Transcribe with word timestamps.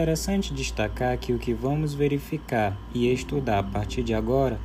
interessante 0.00 0.54
destacar 0.54 1.18
que 1.18 1.30
o 1.30 1.38
que 1.38 1.52
vamos 1.52 1.92
verificar 1.92 2.74
e 2.94 3.12
estudar 3.12 3.58
a 3.58 3.62
partir 3.62 4.02
de 4.02 4.14
agora 4.14 4.58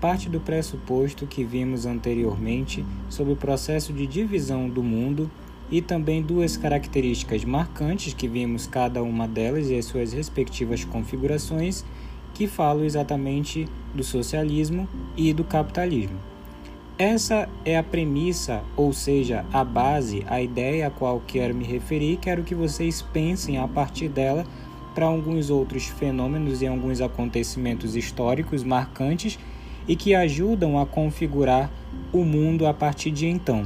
parte 0.00 0.30
do 0.30 0.40
pressuposto 0.40 1.26
que 1.26 1.44
vimos 1.44 1.84
anteriormente 1.84 2.82
sobre 3.10 3.34
o 3.34 3.36
processo 3.36 3.92
de 3.92 4.06
divisão 4.06 4.66
do 4.66 4.82
mundo 4.82 5.30
e 5.70 5.82
também 5.82 6.22
duas 6.22 6.56
características 6.56 7.44
marcantes 7.44 8.14
que 8.14 8.26
vimos 8.26 8.66
cada 8.66 9.02
uma 9.02 9.28
delas 9.28 9.68
e 9.68 9.76
as 9.76 9.84
suas 9.84 10.14
respectivas 10.14 10.86
configurações, 10.86 11.84
que 12.32 12.46
falam 12.46 12.82
exatamente 12.82 13.68
do 13.94 14.02
socialismo 14.02 14.88
e 15.18 15.34
do 15.34 15.44
capitalismo. 15.44 16.16
Essa 16.96 17.46
é 17.62 17.76
a 17.76 17.82
premissa, 17.82 18.62
ou 18.74 18.92
seja, 18.94 19.44
a 19.52 19.62
base, 19.62 20.24
a 20.26 20.40
ideia 20.40 20.86
a 20.86 20.90
qual 20.90 21.22
quero 21.26 21.54
me 21.54 21.64
referir, 21.64 22.16
quero 22.16 22.42
que 22.42 22.54
vocês 22.54 23.02
pensem 23.02 23.58
a 23.58 23.68
partir 23.68 24.08
dela 24.08 24.46
para 24.98 25.06
alguns 25.06 25.48
outros 25.48 25.86
fenômenos 25.86 26.60
e 26.60 26.66
alguns 26.66 27.00
acontecimentos 27.00 27.94
históricos 27.94 28.64
marcantes 28.64 29.38
e 29.86 29.94
que 29.94 30.12
ajudam 30.12 30.76
a 30.76 30.84
configurar 30.84 31.70
o 32.12 32.24
mundo 32.24 32.66
a 32.66 32.74
partir 32.74 33.12
de 33.12 33.28
então. 33.28 33.62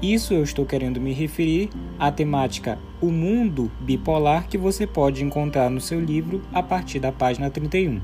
Isso 0.00 0.32
eu 0.32 0.44
estou 0.44 0.64
querendo 0.64 1.00
me 1.00 1.12
referir 1.12 1.70
à 1.98 2.12
temática 2.12 2.78
O 3.00 3.10
Mundo 3.10 3.68
Bipolar 3.80 4.46
que 4.46 4.56
você 4.56 4.86
pode 4.86 5.24
encontrar 5.24 5.68
no 5.68 5.80
seu 5.80 6.00
livro 6.00 6.40
a 6.52 6.62
partir 6.62 7.00
da 7.00 7.10
página 7.10 7.50
31. 7.50 8.00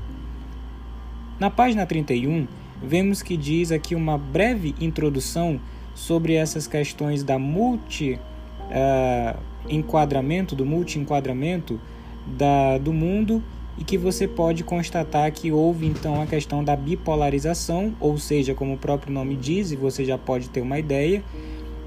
Na 1.39 1.49
página 1.49 1.85
31, 1.85 2.49
vemos 2.83 3.21
que 3.21 3.37
diz 3.37 3.71
aqui 3.71 3.95
uma 3.95 4.17
breve 4.17 4.75
introdução 4.77 5.57
sobre 5.95 6.33
essas 6.33 6.67
questões 6.67 7.23
da 7.23 7.39
multi 7.39 8.19
uh, 8.65 9.39
enquadramento, 9.69 10.53
do 10.53 10.65
multi-enquadramento 10.65 11.79
da, 12.25 12.77
do 12.77 12.93
mundo 12.93 13.43
e 13.77 13.83
que 13.83 13.97
você 13.97 14.27
pode 14.27 14.63
constatar 14.63 15.31
que 15.31 15.51
houve 15.51 15.87
então 15.87 16.21
a 16.21 16.25
questão 16.25 16.63
da 16.63 16.75
bipolarização, 16.75 17.93
ou 17.99 18.17
seja, 18.17 18.53
como 18.53 18.73
o 18.73 18.77
próprio 18.77 19.13
nome 19.13 19.35
diz, 19.35 19.71
e 19.71 19.75
você 19.75 20.05
já 20.05 20.17
pode 20.17 20.49
ter 20.49 20.61
uma 20.61 20.77
ideia, 20.77 21.23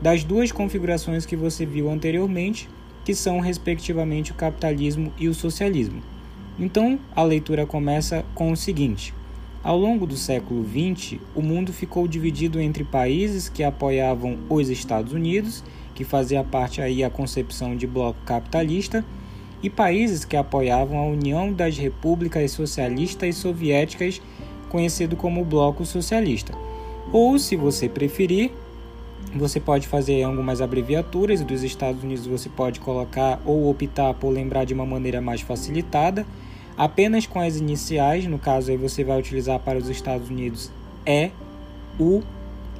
das 0.00 0.24
duas 0.24 0.50
configurações 0.50 1.24
que 1.24 1.36
você 1.36 1.64
viu 1.64 1.90
anteriormente, 1.90 2.68
que 3.04 3.14
são 3.14 3.38
respectivamente 3.38 4.32
o 4.32 4.34
capitalismo 4.34 5.12
e 5.18 5.28
o 5.28 5.34
socialismo. 5.34 6.02
Então, 6.58 6.98
a 7.14 7.22
leitura 7.22 7.66
começa 7.66 8.24
com 8.34 8.50
o 8.50 8.56
seguinte: 8.56 9.12
Ao 9.62 9.78
longo 9.78 10.06
do 10.06 10.16
século 10.16 10.64
XX, 10.64 11.18
o 11.34 11.42
mundo 11.42 11.72
ficou 11.72 12.08
dividido 12.08 12.60
entre 12.60 12.84
países 12.84 13.48
que 13.48 13.62
apoiavam 13.62 14.38
os 14.48 14.68
Estados 14.68 15.12
Unidos, 15.12 15.62
que 15.94 16.04
fazia 16.04 16.42
parte 16.42 16.80
aí 16.80 17.04
a 17.04 17.10
concepção 17.10 17.76
de 17.76 17.86
bloco 17.86 18.18
capitalista, 18.24 19.04
e 19.62 19.70
países 19.70 20.24
que 20.24 20.36
apoiavam 20.36 20.98
a 20.98 21.06
União 21.06 21.52
das 21.52 21.76
Repúblicas 21.76 22.50
Socialistas 22.50 23.36
Soviéticas, 23.36 24.20
conhecido 24.68 25.16
como 25.16 25.44
Bloco 25.44 25.84
Socialista. 25.84 26.52
Ou, 27.12 27.38
se 27.38 27.56
você 27.56 27.88
preferir, 27.88 28.50
você 29.34 29.58
pode 29.58 29.88
fazer 29.88 30.22
algumas 30.22 30.60
abreviaturas 30.60 31.42
dos 31.42 31.62
Estados 31.62 32.02
Unidos 32.02 32.26
você 32.26 32.48
pode 32.48 32.80
colocar 32.80 33.40
ou 33.44 33.68
optar 33.68 34.14
por 34.14 34.30
lembrar 34.30 34.64
de 34.64 34.74
uma 34.74 34.86
maneira 34.86 35.20
mais 35.20 35.40
facilitada, 35.40 36.26
apenas 36.76 37.26
com 37.26 37.40
as 37.40 37.56
iniciais, 37.56 38.26
no 38.26 38.38
caso 38.38 38.70
aí 38.70 38.76
você 38.76 39.02
vai 39.02 39.18
utilizar 39.18 39.58
para 39.60 39.78
os 39.78 39.88
Estados 39.88 40.28
Unidos 40.28 40.70
E, 41.06 41.30
U, 41.98 42.22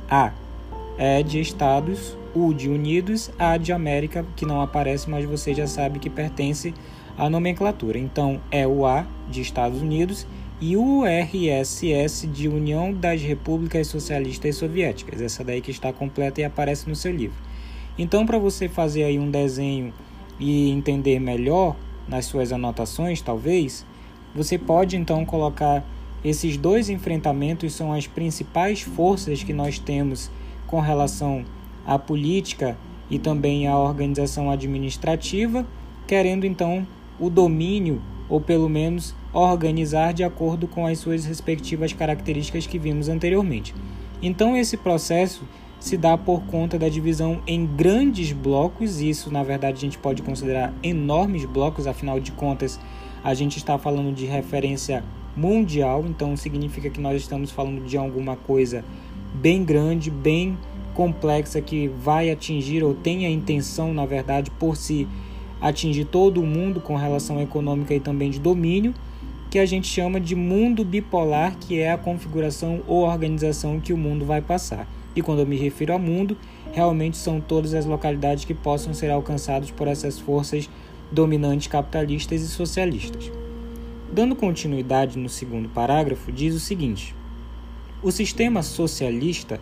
A. 0.08 0.32
É 0.96 1.24
de 1.24 1.40
Estados, 1.40 2.16
U 2.34 2.52
de 2.52 2.68
Unidos, 2.68 3.30
A 3.38 3.56
de 3.56 3.72
América, 3.72 4.26
que 4.34 4.44
não 4.44 4.60
aparece, 4.60 5.08
mas 5.08 5.24
você 5.24 5.54
já 5.54 5.66
sabe 5.66 5.98
que 5.98 6.10
pertence 6.10 6.74
à 7.16 7.30
nomenclatura. 7.30 7.98
Então 7.98 8.40
é 8.50 8.66
o 8.66 8.84
A 8.84 9.06
de 9.30 9.40
Estados 9.40 9.80
Unidos 9.80 10.26
e 10.60 10.76
URSS 10.76 12.26
de 12.26 12.48
União 12.48 12.92
das 12.92 13.22
Repúblicas 13.22 13.86
Socialistas 13.86 14.56
Soviéticas, 14.56 15.20
essa 15.20 15.44
daí 15.44 15.60
que 15.60 15.70
está 15.70 15.92
completa 15.92 16.40
e 16.40 16.44
aparece 16.44 16.88
no 16.88 16.96
seu 16.96 17.12
livro. 17.12 17.36
Então, 17.98 18.26
para 18.26 18.38
você 18.38 18.68
fazer 18.68 19.04
aí 19.04 19.18
um 19.18 19.30
desenho 19.30 19.92
e 20.38 20.70
entender 20.70 21.20
melhor 21.20 21.76
nas 22.08 22.26
suas 22.26 22.52
anotações, 22.52 23.20
talvez, 23.20 23.84
você 24.34 24.58
pode 24.58 24.96
então 24.96 25.24
colocar 25.24 25.84
esses 26.24 26.56
dois 26.56 26.88
enfrentamentos 26.88 27.74
são 27.74 27.92
as 27.92 28.06
principais 28.06 28.80
forças 28.80 29.42
que 29.42 29.52
nós 29.52 29.78
temos 29.78 30.30
com 30.66 30.80
relação 30.80 31.44
à 31.86 31.98
política 31.98 32.76
e 33.10 33.18
também 33.18 33.66
à 33.66 33.78
organização 33.78 34.50
administrativa, 34.50 35.66
querendo 36.06 36.44
então 36.44 36.86
o 37.18 37.30
domínio 37.30 38.00
ou 38.28 38.40
pelo 38.40 38.68
menos 38.68 39.14
organizar 39.32 40.12
de 40.12 40.24
acordo 40.24 40.66
com 40.66 40.86
as 40.86 40.98
suas 40.98 41.24
respectivas 41.24 41.92
características 41.92 42.66
que 42.66 42.78
vimos 42.78 43.08
anteriormente. 43.08 43.74
Então, 44.22 44.56
esse 44.56 44.76
processo 44.76 45.44
se 45.78 45.98
dá 45.98 46.16
por 46.16 46.42
conta 46.44 46.78
da 46.78 46.88
divisão 46.88 47.42
em 47.46 47.66
grandes 47.66 48.32
blocos, 48.32 49.02
isso 49.02 49.30
na 49.30 49.42
verdade 49.42 49.76
a 49.76 49.80
gente 49.80 49.98
pode 49.98 50.22
considerar 50.22 50.72
enormes 50.82 51.44
blocos, 51.44 51.86
afinal 51.86 52.18
de 52.18 52.32
contas, 52.32 52.80
a 53.22 53.34
gente 53.34 53.58
está 53.58 53.76
falando 53.76 54.14
de 54.14 54.24
referência 54.24 55.04
mundial, 55.36 56.02
então 56.06 56.36
significa 56.36 56.88
que 56.88 57.00
nós 57.00 57.20
estamos 57.20 57.50
falando 57.50 57.84
de 57.84 57.98
alguma 57.98 58.34
coisa 58.34 58.82
bem 59.34 59.62
grande, 59.62 60.10
bem 60.10 60.56
complexa 60.94 61.60
que 61.60 61.88
vai 61.88 62.30
atingir 62.30 62.82
ou 62.82 62.94
tem 62.94 63.26
a 63.26 63.30
intenção, 63.30 63.92
na 63.92 64.06
verdade, 64.06 64.50
por 64.50 64.76
se 64.76 65.06
atingir 65.60 66.04
todo 66.04 66.40
o 66.40 66.46
mundo 66.46 66.80
com 66.80 66.96
relação 66.96 67.40
econômica 67.40 67.94
e 67.94 68.00
também 68.00 68.30
de 68.30 68.38
domínio 68.38 68.94
que 69.54 69.58
a 69.60 69.66
gente 69.66 69.86
chama 69.86 70.18
de 70.18 70.34
mundo 70.34 70.84
bipolar, 70.84 71.56
que 71.56 71.78
é 71.78 71.92
a 71.92 71.96
configuração 71.96 72.82
ou 72.88 73.04
organização 73.04 73.78
que 73.78 73.92
o 73.92 73.96
mundo 73.96 74.24
vai 74.24 74.40
passar. 74.40 74.84
E 75.14 75.22
quando 75.22 75.38
eu 75.38 75.46
me 75.46 75.56
refiro 75.56 75.94
a 75.94 75.98
mundo, 75.98 76.36
realmente 76.72 77.16
são 77.16 77.40
todas 77.40 77.72
as 77.72 77.86
localidades 77.86 78.44
que 78.44 78.52
possam 78.52 78.92
ser 78.92 79.12
alcançadas 79.12 79.70
por 79.70 79.86
essas 79.86 80.18
forças 80.18 80.68
dominantes 81.12 81.68
capitalistas 81.68 82.42
e 82.42 82.48
socialistas. 82.48 83.30
Dando 84.12 84.34
continuidade 84.34 85.16
no 85.16 85.28
segundo 85.28 85.68
parágrafo, 85.68 86.32
diz 86.32 86.52
o 86.52 86.58
seguinte: 86.58 87.14
O 88.02 88.10
sistema 88.10 88.60
socialista 88.60 89.60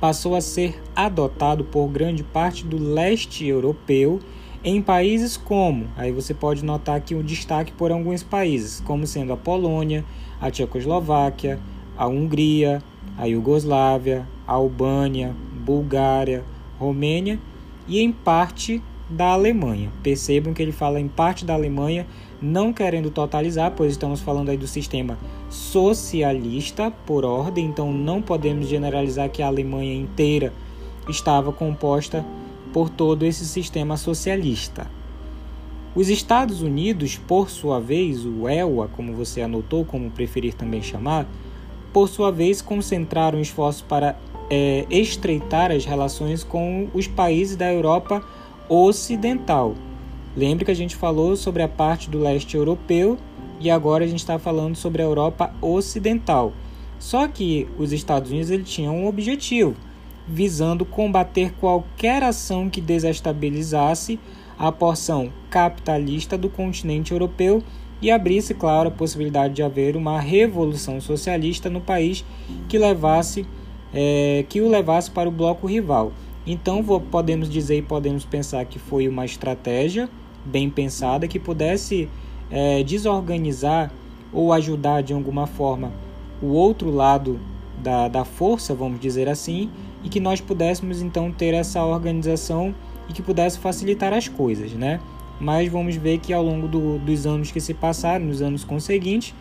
passou 0.00 0.34
a 0.34 0.40
ser 0.40 0.82
adotado 0.94 1.64
por 1.64 1.88
grande 1.88 2.22
parte 2.22 2.64
do 2.64 2.78
leste 2.78 3.46
europeu 3.46 4.20
em 4.64 4.82
países 4.82 5.36
como, 5.36 5.86
aí 5.96 6.10
você 6.10 6.34
pode 6.34 6.64
notar 6.64 6.96
aqui 6.96 7.14
um 7.14 7.22
destaque 7.22 7.72
por 7.72 7.92
alguns 7.92 8.22
países, 8.22 8.80
como 8.80 9.06
sendo 9.06 9.32
a 9.32 9.36
Polônia, 9.36 10.04
a 10.40 10.50
Tchecoslováquia, 10.50 11.60
a 11.96 12.08
Hungria, 12.08 12.82
a 13.16 13.26
Iugoslávia, 13.26 14.26
a 14.46 14.54
Albânia, 14.54 15.34
Bulgária, 15.64 16.44
Romênia 16.78 17.38
e 17.86 18.00
em 18.00 18.10
parte 18.10 18.82
da 19.08 19.32
Alemanha. 19.32 19.90
Percebam 20.02 20.52
que 20.52 20.62
ele 20.62 20.72
fala 20.72 21.00
em 21.00 21.08
parte 21.08 21.44
da 21.44 21.54
Alemanha, 21.54 22.06
não 22.40 22.72
querendo 22.72 23.10
totalizar, 23.10 23.72
pois 23.76 23.92
estamos 23.92 24.20
falando 24.20 24.50
aí 24.50 24.56
do 24.56 24.66
sistema 24.66 25.18
socialista 25.48 26.90
por 27.06 27.24
ordem, 27.24 27.66
então 27.66 27.92
não 27.92 28.20
podemos 28.20 28.68
generalizar 28.68 29.30
que 29.30 29.42
a 29.42 29.46
Alemanha 29.46 29.94
inteira 29.94 30.52
estava 31.08 31.52
composta 31.52 32.24
por 32.72 32.90
todo 32.90 33.24
esse 33.24 33.46
sistema 33.46 33.96
socialista. 33.96 34.86
Os 35.94 36.10
Estados 36.10 36.60
Unidos, 36.60 37.16
por 37.16 37.48
sua 37.48 37.80
vez, 37.80 38.26
o 38.26 38.46
ELA, 38.46 38.86
como 38.88 39.14
você 39.14 39.40
anotou, 39.40 39.82
como 39.82 40.10
preferir 40.10 40.52
também 40.52 40.82
chamar, 40.82 41.26
por 41.90 42.06
sua 42.08 42.30
vez 42.30 42.60
concentraram 42.60 43.40
esforços 43.40 43.80
para 43.80 44.18
é, 44.50 44.84
estreitar 44.90 45.72
as 45.72 45.86
relações 45.86 46.44
com 46.44 46.88
os 46.92 47.06
países 47.06 47.56
da 47.56 47.72
Europa 47.72 48.22
Ocidental. 48.68 49.74
Lembre 50.36 50.64
que 50.64 50.70
a 50.70 50.74
gente 50.74 50.96
falou 50.96 51.36
sobre 51.36 51.62
a 51.62 51.68
parte 51.68 52.10
do 52.10 52.18
leste 52.18 52.56
europeu 52.56 53.16
e 53.60 53.70
agora 53.70 54.04
a 54.04 54.06
gente 54.06 54.18
está 54.18 54.38
falando 54.38 54.76
sobre 54.76 55.00
a 55.00 55.04
Europa 55.04 55.54
Ocidental. 55.62 56.52
Só 56.98 57.28
que 57.28 57.68
os 57.78 57.92
Estados 57.92 58.30
Unidos 58.30 58.50
ele 58.50 58.64
tinham 58.64 58.96
um 58.96 59.06
objetivo, 59.06 59.74
visando 60.26 60.84
combater 60.84 61.52
qualquer 61.54 62.22
ação 62.22 62.68
que 62.68 62.80
desestabilizasse 62.80 64.18
a 64.58 64.72
porção 64.72 65.32
capitalista 65.50 66.36
do 66.36 66.48
continente 66.48 67.12
europeu 67.12 67.62
e 68.00 68.10
abrisse, 68.10 68.52
claro, 68.52 68.88
a 68.88 68.92
possibilidade 68.92 69.54
de 69.54 69.62
haver 69.62 69.96
uma 69.96 70.20
revolução 70.20 71.00
socialista 71.00 71.70
no 71.70 71.80
país 71.80 72.24
que 72.68 72.78
levasse 72.78 73.46
é, 73.94 74.44
que 74.48 74.60
o 74.60 74.68
levasse 74.68 75.10
para 75.10 75.28
o 75.28 75.32
bloco 75.32 75.66
rival. 75.66 76.12
Então 76.46 76.82
podemos 77.10 77.48
dizer 77.48 77.78
e 77.78 77.82
podemos 77.82 78.24
pensar 78.24 78.64
que 78.64 78.78
foi 78.78 79.08
uma 79.08 79.24
estratégia 79.24 80.08
bem 80.44 80.70
pensada 80.70 81.26
que 81.26 81.40
pudesse 81.40 82.08
é, 82.50 82.82
desorganizar 82.84 83.90
ou 84.32 84.52
ajudar 84.52 85.02
de 85.02 85.12
alguma 85.12 85.46
forma 85.46 85.92
o 86.40 86.48
outro 86.48 86.90
lado 86.90 87.40
da, 87.82 88.08
da 88.08 88.24
força, 88.24 88.74
vamos 88.74 89.00
dizer 89.00 89.28
assim, 89.28 89.70
e 90.04 90.08
que 90.08 90.20
nós 90.20 90.40
pudéssemos 90.40 91.02
então 91.02 91.32
ter 91.32 91.54
essa 91.54 91.84
organização 91.84 92.74
e 93.08 93.12
que 93.12 93.22
pudesse 93.22 93.58
facilitar 93.58 94.12
as 94.12 94.28
coisas, 94.28 94.72
né? 94.72 95.00
mas 95.38 95.70
vamos 95.70 95.96
ver 95.96 96.18
que 96.18 96.32
ao 96.32 96.42
longo 96.42 96.66
do, 96.66 96.98
dos 96.98 97.26
anos 97.26 97.50
que 97.50 97.60
se 97.60 97.74
passaram, 97.74 98.26
nos 98.26 98.40
anos 98.40 98.64
conseguintes, 98.64 99.34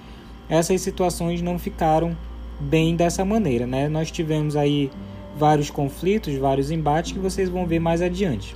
essas 0.49 0.81
situações 0.81 1.41
não 1.41 1.57
ficaram 1.57 2.15
bem 2.59 2.95
dessa 2.95 3.25
maneira, 3.25 3.65
né? 3.65 3.89
Nós 3.89 4.11
tivemos 4.11 4.55
aí 4.55 4.91
vários 5.37 5.69
conflitos, 5.69 6.33
vários 6.35 6.71
embates 6.71 7.11
que 7.11 7.19
vocês 7.19 7.49
vão 7.49 7.65
ver 7.65 7.79
mais 7.79 8.01
adiante. 8.01 8.55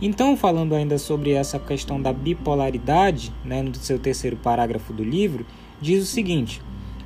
Então, 0.00 0.36
falando 0.36 0.74
ainda 0.74 0.98
sobre 0.98 1.30
essa 1.32 1.58
questão 1.58 2.00
da 2.00 2.12
bipolaridade, 2.12 3.32
né, 3.44 3.62
no 3.62 3.74
seu 3.74 3.98
terceiro 3.98 4.36
parágrafo 4.36 4.92
do 4.92 5.04
livro, 5.04 5.46
diz 5.80 6.02
o 6.02 6.06
seguinte: 6.06 6.60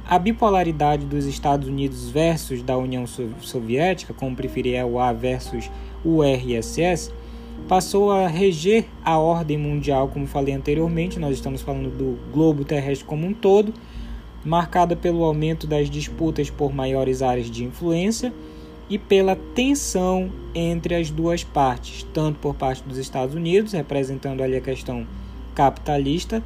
a 0.09 0.19
bipolaridade 0.19 1.05
dos 1.05 1.27
Estados 1.27 1.69
Unidos 1.69 2.09
versus 2.09 2.63
da 2.63 2.77
União 2.79 3.05
Soviética, 3.07 4.15
como 4.15 4.35
preferir 4.35 4.75
é 4.75 4.85
o 4.85 4.99
A 4.99 5.13
versus 5.13 5.71
o 6.05 6.23
RSS, 6.23 7.13
passou 7.69 8.11
a 8.11 8.29
reger 8.29 8.87
a 9.05 9.19
ordem 9.19 9.59
mundial, 9.59 10.09
como 10.09 10.27
falei 10.27 10.55
anteriormente, 10.55 11.19
nós 11.19 11.35
estamos 11.35 11.61
falando 11.61 11.91
do 11.91 12.19
globo 12.33 12.65
terrestre 12.65 13.05
como 13.05 13.27
um 13.27 13.35
todo, 13.35 13.75
marcada 14.45 14.95
pelo 14.97 15.25
aumento 15.25 15.67
das 15.67 15.91
disputas 15.91 16.49
por 16.49 16.73
maiores 16.73 17.21
áreas 17.21 17.51
de 17.51 17.65
influência 17.65 18.33
e 18.89 18.99
pela 18.99 19.37
tensão 19.55 20.31
entre 20.55 20.95
as 20.95 21.11
duas 21.11 21.43
partes, 21.43 22.07
tanto 22.15 22.39
por 22.39 22.55
parte 22.55 22.83
dos 22.85 22.99
Estados 22.99 23.35
Unidos, 23.35 23.73
representando 23.73 24.43
ali 24.43 24.57
a 24.57 24.61
questão 24.61 25.07
capitalista, 25.55 26.43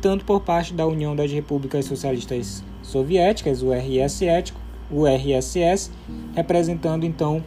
tanto 0.00 0.24
por 0.24 0.40
parte 0.40 0.72
da 0.72 0.86
União 0.86 1.14
das 1.14 1.30
Repúblicas 1.30 1.84
Socialistas 1.84 2.62
Soviéticas, 2.82 3.62
o 3.62 3.72
RSS, 3.72 4.52
o 4.90 5.06
RSS, 5.06 5.90
representando 6.34 7.04
então 7.04 7.44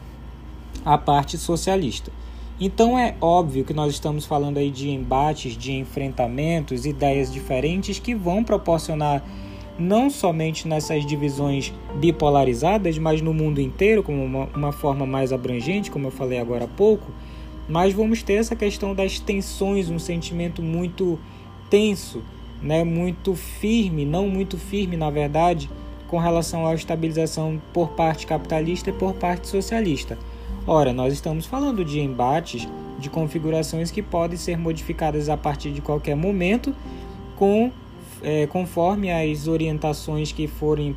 a 0.85 0.97
parte 0.97 1.37
socialista. 1.37 2.11
Então 2.59 2.97
é 2.97 3.15
óbvio 3.19 3.65
que 3.65 3.73
nós 3.73 3.93
estamos 3.93 4.25
falando 4.25 4.57
aí 4.57 4.69
de 4.69 4.89
embates, 4.89 5.57
de 5.57 5.73
enfrentamentos, 5.73 6.85
ideias 6.85 7.31
diferentes 7.31 7.99
que 7.99 8.13
vão 8.13 8.43
proporcionar 8.43 9.23
não 9.77 10.09
somente 10.09 10.67
nessas 10.67 11.05
divisões 11.05 11.73
bipolarizadas, 11.95 12.97
mas 12.97 13.21
no 13.21 13.33
mundo 13.33 13.59
inteiro, 13.59 14.03
como 14.03 14.23
uma, 14.23 14.45
uma, 14.55 14.71
forma 14.71 15.05
mais 15.05 15.33
abrangente, 15.33 15.89
como 15.89 16.07
eu 16.07 16.11
falei 16.11 16.39
agora 16.39 16.65
há 16.65 16.67
pouco, 16.67 17.11
mas 17.67 17.93
vamos 17.93 18.21
ter 18.21 18.33
essa 18.33 18.55
questão 18.55 18.93
das 18.93 19.19
tensões, 19.19 19.89
um 19.89 19.99
sentimento 19.99 20.61
muito 20.61 21.19
tenso, 21.69 22.21
né, 22.61 22.83
muito 22.83 23.35
firme, 23.35 24.05
não 24.05 24.27
muito 24.27 24.57
firme, 24.57 24.95
na 24.95 25.09
verdade, 25.09 25.69
com 26.07 26.17
relação 26.19 26.67
à 26.67 26.75
estabilização 26.75 27.59
por 27.73 27.89
parte 27.89 28.27
capitalista 28.27 28.91
e 28.91 28.93
por 28.93 29.13
parte 29.13 29.47
socialista. 29.47 30.17
Ora, 30.67 30.93
nós 30.93 31.13
estamos 31.13 31.45
falando 31.45 31.83
de 31.83 31.99
embates, 31.99 32.67
de 32.99 33.09
configurações 33.09 33.91
que 33.91 34.01
podem 34.01 34.37
ser 34.37 34.57
modificadas 34.57 35.27
a 35.27 35.35
partir 35.35 35.71
de 35.71 35.81
qualquer 35.81 36.15
momento, 36.15 36.73
com 37.35 37.71
é, 38.23 38.47
conforme 38.47 39.11
as 39.11 39.47
orientações 39.47 40.31
que 40.31 40.47
forem 40.47 40.95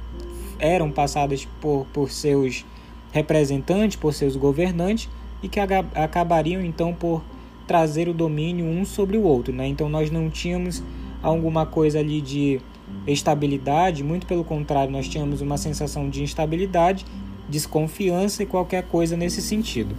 eram 0.59 0.91
passadas 0.91 1.47
por, 1.61 1.87
por 1.93 2.11
seus 2.11 2.65
representantes, 3.13 3.97
por 3.97 4.15
seus 4.15 4.37
governantes 4.37 5.09
e 5.43 5.49
que 5.49 5.61
acabariam 5.61 6.65
então 6.65 6.95
por 6.95 7.23
trazer 7.67 8.09
o 8.09 8.15
domínio 8.15 8.65
um 8.65 8.85
sobre 8.85 9.17
o 9.17 9.23
outro, 9.23 9.53
né? 9.53 9.67
Então 9.67 9.89
nós 9.89 10.11
não 10.11 10.31
tínhamos 10.31 10.83
alguma 11.23 11.67
coisa 11.67 11.99
ali 11.99 12.21
de 12.21 12.61
estabilidade, 13.07 14.05
muito 14.05 14.27
pelo 14.27 14.45
contrário, 14.45 14.93
nós 14.93 15.09
tínhamos 15.09 15.41
uma 15.41 15.57
sensação 15.57 16.09
de 16.09 16.23
instabilidade, 16.23 17.05
desconfiança 17.49 18.43
e 18.43 18.47
qualquer 18.47 18.85
coisa 18.85 19.17
nesse 19.17 19.43
sentido. 19.43 19.95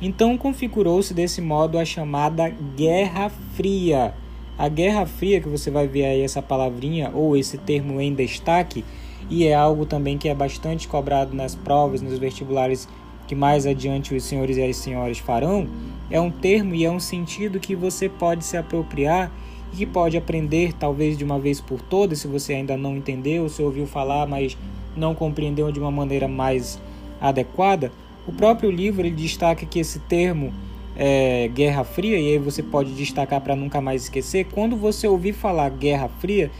Então 0.00 0.36
configurou-se 0.36 1.12
desse 1.12 1.40
modo 1.40 1.78
a 1.78 1.84
chamada 1.84 2.48
Guerra 2.76 3.30
Fria, 3.54 4.14
a 4.60 4.68
Guerra 4.68 5.06
Fria, 5.06 5.40
que 5.40 5.48
você 5.48 5.70
vai 5.70 5.88
ver 5.88 6.04
aí 6.04 6.20
essa 6.20 6.42
palavrinha 6.42 7.10
ou 7.14 7.34
esse 7.34 7.56
termo 7.56 7.98
em 7.98 8.12
destaque, 8.12 8.84
e 9.30 9.46
é 9.46 9.54
algo 9.54 9.86
também 9.86 10.18
que 10.18 10.28
é 10.28 10.34
bastante 10.34 10.86
cobrado 10.86 11.34
nas 11.34 11.54
provas, 11.54 12.02
nos 12.02 12.18
vestibulares 12.18 12.86
que 13.26 13.34
mais 13.34 13.64
adiante 13.64 14.14
os 14.14 14.22
senhores 14.22 14.58
e 14.58 14.62
as 14.62 14.76
senhoras 14.76 15.16
farão, 15.18 15.66
é 16.10 16.20
um 16.20 16.30
termo 16.30 16.74
e 16.74 16.84
é 16.84 16.90
um 16.90 17.00
sentido 17.00 17.58
que 17.58 17.74
você 17.74 18.06
pode 18.06 18.44
se 18.44 18.54
apropriar 18.54 19.32
e 19.72 19.76
que 19.76 19.86
pode 19.86 20.18
aprender 20.18 20.74
talvez 20.74 21.16
de 21.16 21.24
uma 21.24 21.38
vez 21.38 21.58
por 21.58 21.80
todas, 21.80 22.18
se 22.18 22.28
você 22.28 22.52
ainda 22.52 22.76
não 22.76 22.94
entendeu, 22.94 23.48
se 23.48 23.62
ouviu 23.62 23.86
falar, 23.86 24.26
mas 24.26 24.58
não 24.94 25.14
compreendeu 25.14 25.72
de 25.72 25.80
uma 25.80 25.90
maneira 25.90 26.28
mais 26.28 26.78
adequada. 27.18 27.90
O 28.26 28.32
próprio 28.32 28.70
livro 28.70 29.06
ele 29.06 29.16
destaca 29.16 29.64
que 29.64 29.78
esse 29.78 30.00
termo 30.00 30.52
é, 31.02 31.48
Guerra 31.48 31.82
Fria, 31.82 32.18
e 32.18 32.32
aí 32.32 32.38
você 32.38 32.62
pode 32.62 32.92
destacar 32.92 33.40
para 33.40 33.56
nunca 33.56 33.80
mais 33.80 34.02
esquecer, 34.02 34.44
quando 34.52 34.76
você 34.76 35.08
ouvir 35.08 35.32
falar 35.32 35.70
Guerra 35.70 36.10
Fria, 36.20 36.50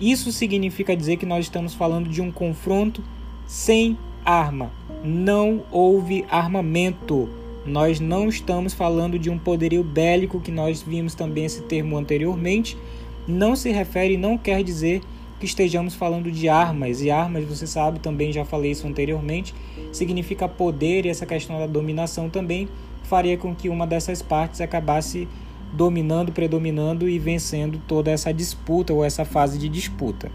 isso 0.00 0.32
significa 0.32 0.96
dizer 0.96 1.18
que 1.18 1.26
nós 1.26 1.44
estamos 1.44 1.74
falando 1.74 2.08
de 2.08 2.22
um 2.22 2.32
confronto 2.32 3.04
sem 3.46 3.98
arma. 4.24 4.70
Não 5.04 5.62
houve 5.70 6.24
armamento. 6.30 7.28
Nós 7.66 8.00
não 8.00 8.30
estamos 8.30 8.72
falando 8.72 9.18
de 9.18 9.28
um 9.28 9.38
poderio 9.38 9.84
bélico, 9.84 10.40
que 10.40 10.50
nós 10.50 10.80
vimos 10.80 11.14
também 11.14 11.44
esse 11.44 11.60
termo 11.60 11.98
anteriormente. 11.98 12.78
Não 13.28 13.54
se 13.54 13.70
refere 13.70 14.16
não 14.16 14.38
quer 14.38 14.62
dizer 14.64 15.02
que 15.38 15.44
estejamos 15.44 15.94
falando 15.94 16.32
de 16.32 16.48
armas. 16.48 17.02
E 17.02 17.10
armas, 17.10 17.44
você 17.44 17.66
sabe, 17.66 17.98
também 17.98 18.32
já 18.32 18.44
falei 18.44 18.70
isso 18.70 18.86
anteriormente, 18.86 19.54
significa 19.92 20.48
poder 20.48 21.04
e 21.04 21.10
essa 21.10 21.26
questão 21.26 21.58
da 21.58 21.66
dominação 21.66 22.30
também 22.30 22.68
faria 23.06 23.36
com 23.36 23.54
que 23.54 23.68
uma 23.68 23.86
dessas 23.86 24.20
partes 24.20 24.60
acabasse 24.60 25.28
dominando, 25.72 26.32
predominando 26.32 27.08
e 27.08 27.18
vencendo 27.18 27.80
toda 27.86 28.10
essa 28.10 28.32
disputa 28.32 28.92
ou 28.92 29.04
essa 29.04 29.24
fase 29.24 29.58
de 29.58 29.68
disputa, 29.68 30.30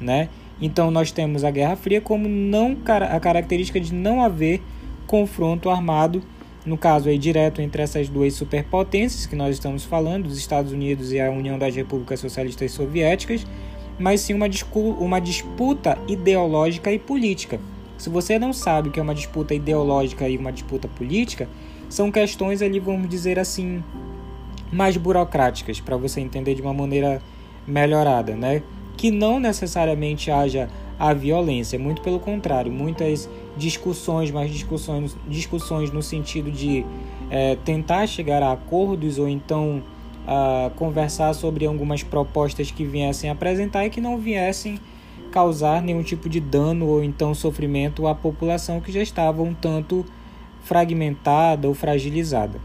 né? 0.00 0.28
Então 0.60 0.90
nós 0.90 1.10
temos 1.10 1.44
a 1.44 1.50
Guerra 1.50 1.76
Fria 1.76 2.00
como 2.00 2.28
não 2.28 2.76
a 3.10 3.20
característica 3.20 3.80
de 3.80 3.94
não 3.94 4.22
haver 4.22 4.60
confronto 5.06 5.70
armado, 5.70 6.22
no 6.64 6.76
caso 6.76 7.08
aí 7.08 7.16
direto 7.16 7.62
entre 7.62 7.82
essas 7.82 8.08
duas 8.08 8.34
superpotências 8.34 9.26
que 9.26 9.34
nós 9.34 9.56
estamos 9.56 9.84
falando, 9.84 10.26
os 10.26 10.36
Estados 10.36 10.72
Unidos 10.72 11.12
e 11.12 11.20
a 11.20 11.30
União 11.30 11.58
das 11.58 11.74
Repúblicas 11.74 12.20
Socialistas 12.20 12.72
Soviéticas, 12.72 13.46
mas 13.98 14.20
sim 14.20 14.34
uma, 14.34 14.46
uma 14.98 15.20
disputa 15.20 15.98
ideológica 16.06 16.92
e 16.92 16.98
política. 16.98 17.58
Se 17.96 18.08
você 18.08 18.38
não 18.38 18.52
sabe 18.52 18.88
o 18.88 18.92
que 18.92 18.98
é 18.98 19.02
uma 19.02 19.14
disputa 19.14 19.54
ideológica 19.54 20.28
e 20.28 20.36
uma 20.36 20.52
disputa 20.52 20.88
política, 20.88 21.48
são 21.90 22.10
questões 22.10 22.62
ali, 22.62 22.78
vamos 22.78 23.08
dizer 23.08 23.38
assim, 23.38 23.82
mais 24.72 24.96
burocráticas, 24.96 25.80
para 25.80 25.96
você 25.96 26.20
entender 26.20 26.54
de 26.54 26.62
uma 26.62 26.72
maneira 26.72 27.20
melhorada, 27.66 28.34
né? 28.34 28.62
Que 28.96 29.10
não 29.10 29.40
necessariamente 29.40 30.30
haja 30.30 30.70
a 30.98 31.12
violência, 31.12 31.78
muito 31.78 32.00
pelo 32.00 32.20
contrário, 32.20 32.70
muitas 32.70 33.28
discussões, 33.56 34.30
mas 34.30 34.50
discussões, 34.50 35.16
discussões 35.26 35.90
no 35.90 36.02
sentido 36.02 36.50
de 36.50 36.86
é, 37.28 37.56
tentar 37.56 38.06
chegar 38.06 38.42
a 38.42 38.52
acordos 38.52 39.18
ou 39.18 39.28
então 39.28 39.82
a 40.26 40.70
conversar 40.76 41.32
sobre 41.32 41.66
algumas 41.66 42.02
propostas 42.02 42.70
que 42.70 42.84
viessem 42.84 43.30
apresentar 43.30 43.86
e 43.86 43.90
que 43.90 44.00
não 44.00 44.18
viessem 44.18 44.78
causar 45.32 45.82
nenhum 45.82 46.02
tipo 46.02 46.28
de 46.28 46.38
dano 46.38 46.86
ou 46.86 47.02
então 47.02 47.34
sofrimento 47.34 48.06
à 48.06 48.14
população 48.14 48.80
que 48.80 48.92
já 48.92 49.00
estava 49.00 49.42
um 49.42 49.54
tanto 49.54 50.04
fragmentada 50.62 51.68
ou 51.68 51.74
fragilizada. 51.74 52.60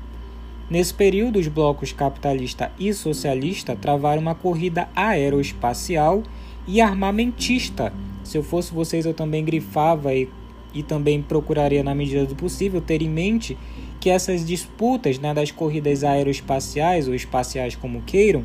Nesse 0.69 0.93
período, 0.93 1.37
os 1.37 1.47
blocos 1.47 1.91
capitalista 1.91 2.71
e 2.79 2.91
socialista 2.91 3.75
travaram 3.75 4.21
uma 4.21 4.33
corrida 4.33 4.89
aeroespacial 4.95 6.23
e 6.67 6.81
armamentista. 6.81 7.93
Se 8.23 8.37
eu 8.37 8.43
fosse 8.43 8.73
vocês, 8.73 9.05
eu 9.05 9.13
também 9.13 9.45
grifava 9.45 10.13
e, 10.13 10.27
e 10.73 10.81
também 10.81 11.21
procuraria, 11.21 11.83
na 11.83 11.93
medida 11.93 12.25
do 12.25 12.35
possível, 12.35 12.81
ter 12.81 13.03
em 13.03 13.09
mente 13.09 13.55
que 13.99 14.09
essas 14.09 14.45
disputas 14.45 15.19
né, 15.19 15.33
das 15.33 15.51
corridas 15.51 16.03
aeroespaciais 16.03 17.07
ou 17.07 17.13
espaciais, 17.13 17.75
como 17.75 18.01
queiram, 18.01 18.43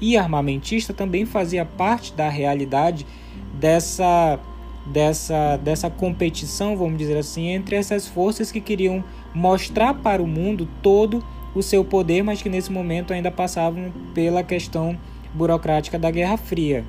e 0.00 0.16
armamentista 0.16 0.92
também 0.92 1.24
fazia 1.24 1.64
parte 1.64 2.12
da 2.12 2.28
realidade 2.28 3.06
dessa 3.54 4.38
dessa, 4.86 5.56
dessa 5.58 5.88
competição, 5.88 6.76
vamos 6.76 6.98
dizer 6.98 7.16
assim, 7.16 7.48
entre 7.48 7.76
essas 7.76 8.06
forças 8.06 8.50
que 8.50 8.60
queriam 8.60 9.02
mostrar 9.34 9.94
para 9.94 10.22
o 10.22 10.26
mundo 10.26 10.68
todo 10.82 11.24
o 11.54 11.62
seu 11.62 11.84
poder, 11.84 12.22
mas 12.22 12.42
que 12.42 12.48
nesse 12.48 12.72
momento 12.72 13.12
ainda 13.12 13.30
passavam 13.30 13.92
pela 14.14 14.42
questão 14.42 14.98
burocrática 15.34 15.98
da 15.98 16.10
Guerra 16.10 16.36
Fria, 16.36 16.84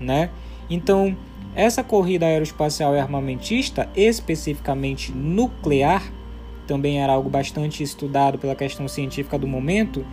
né? 0.00 0.30
Então, 0.68 1.16
essa 1.54 1.82
corrida 1.82 2.26
aeroespacial 2.26 2.94
e 2.94 2.98
armamentista, 2.98 3.88
especificamente 3.94 5.12
nuclear, 5.12 6.12
também 6.66 7.00
era 7.00 7.12
algo 7.12 7.30
bastante 7.30 7.82
estudado 7.82 8.38
pela 8.38 8.54
questão 8.54 8.88
científica 8.88 9.38
do 9.38 9.46
momento, 9.46 10.04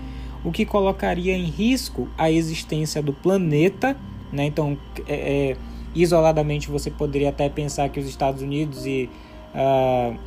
o 0.43 0.51
que 0.51 0.65
colocaria 0.65 1.35
em 1.35 1.45
risco 1.45 2.07
a 2.17 2.29
existência 2.29 3.01
do 3.01 3.11
planeta, 3.11 3.97
né? 4.31 4.45
Então, 4.45 4.77
é, 5.07 5.51
é 5.51 5.57
Isoladamente, 5.95 6.69
você 6.69 6.89
poderia 6.89 7.29
até 7.29 7.47
pensar 7.49 7.89
que 7.89 7.99
os 7.99 8.07
Estados 8.07 8.41
Unidos 8.41 8.85
e 8.85 9.09
uh, 9.53 10.17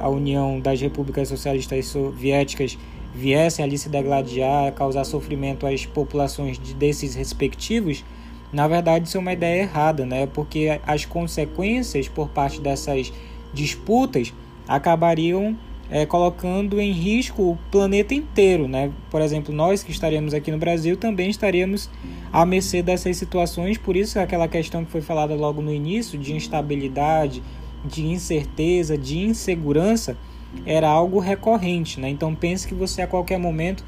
a 0.00 0.08
União 0.08 0.60
das 0.60 0.80
Repúblicas 0.80 1.28
Socialistas 1.28 1.86
Soviéticas 1.86 2.78
viessem 3.14 3.64
ali 3.64 3.76
se 3.78 3.88
degladiar, 3.88 4.72
causar 4.72 5.04
sofrimento 5.04 5.66
às 5.66 5.86
populações 5.86 6.58
de, 6.58 6.74
desses 6.74 7.14
respectivos, 7.14 8.04
na 8.52 8.68
verdade 8.68 9.08
isso 9.08 9.16
é 9.16 9.20
uma 9.20 9.32
ideia 9.32 9.62
errada, 9.62 10.06
né? 10.06 10.26
Porque 10.26 10.80
as 10.86 11.04
consequências 11.04 12.08
por 12.08 12.28
parte 12.28 12.60
dessas 12.60 13.12
disputas 13.52 14.32
acabariam 14.66 15.56
é, 15.90 16.04
colocando 16.04 16.80
em 16.80 16.92
risco 16.92 17.42
o 17.42 17.58
planeta 17.70 18.14
inteiro, 18.14 18.68
né? 18.68 18.90
Por 19.10 19.20
exemplo, 19.22 19.54
nós 19.54 19.82
que 19.82 19.90
estaríamos 19.90 20.34
aqui 20.34 20.50
no 20.50 20.58
Brasil 20.58 20.96
também 20.96 21.30
estaríamos 21.30 21.88
à 22.32 22.44
mercê 22.44 22.82
dessas 22.82 23.16
situações, 23.16 23.78
por 23.78 23.96
isso 23.96 24.18
aquela 24.18 24.46
questão 24.46 24.84
que 24.84 24.90
foi 24.90 25.00
falada 25.00 25.34
logo 25.34 25.62
no 25.62 25.72
início 25.72 26.18
de 26.18 26.34
instabilidade, 26.34 27.42
de 27.84 28.06
incerteza, 28.06 28.98
de 28.98 29.18
insegurança 29.18 30.16
era 30.64 30.88
algo 30.88 31.18
recorrente, 31.18 32.00
né? 32.00 32.08
Então 32.08 32.34
pense 32.34 32.66
que 32.66 32.74
você 32.74 33.02
a 33.02 33.06
qualquer 33.06 33.38
momento 33.38 33.84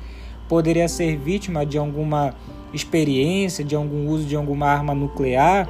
poderia 0.48 0.88
ser 0.88 1.16
vítima 1.16 1.64
de 1.64 1.78
alguma 1.78 2.34
experiência, 2.72 3.64
de 3.64 3.74
algum 3.74 4.08
uso 4.08 4.24
de 4.24 4.36
alguma 4.36 4.66
arma 4.66 4.94
nuclear 4.94 5.68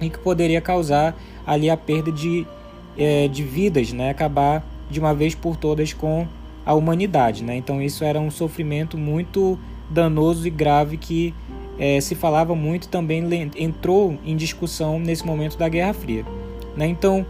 e 0.00 0.08
que 0.08 0.18
poderia 0.18 0.60
causar 0.60 1.16
ali 1.46 1.68
a 1.68 1.76
perda 1.76 2.10
de, 2.10 2.46
é, 2.96 3.28
de 3.28 3.42
vidas, 3.42 3.92
né? 3.92 4.10
Acabar 4.10 4.64
de 4.90 4.98
uma 5.00 5.14
vez 5.14 5.34
por 5.34 5.56
todas 5.56 5.92
com 5.92 6.26
a 6.66 6.74
humanidade. 6.74 7.42
Né? 7.42 7.56
Então, 7.56 7.80
isso 7.80 8.04
era 8.04 8.20
um 8.20 8.30
sofrimento 8.30 8.98
muito 8.98 9.58
danoso 9.88 10.46
e 10.46 10.50
grave 10.50 10.96
que 10.96 11.34
é, 11.78 12.00
se 12.00 12.14
falava 12.14 12.54
muito 12.54 12.88
também 12.88 13.50
entrou 13.56 14.18
em 14.24 14.36
discussão 14.36 14.98
nesse 14.98 15.24
momento 15.24 15.56
da 15.56 15.68
Guerra 15.68 15.94
Fria. 15.94 16.24
Né? 16.76 16.86
Então, 16.86 17.24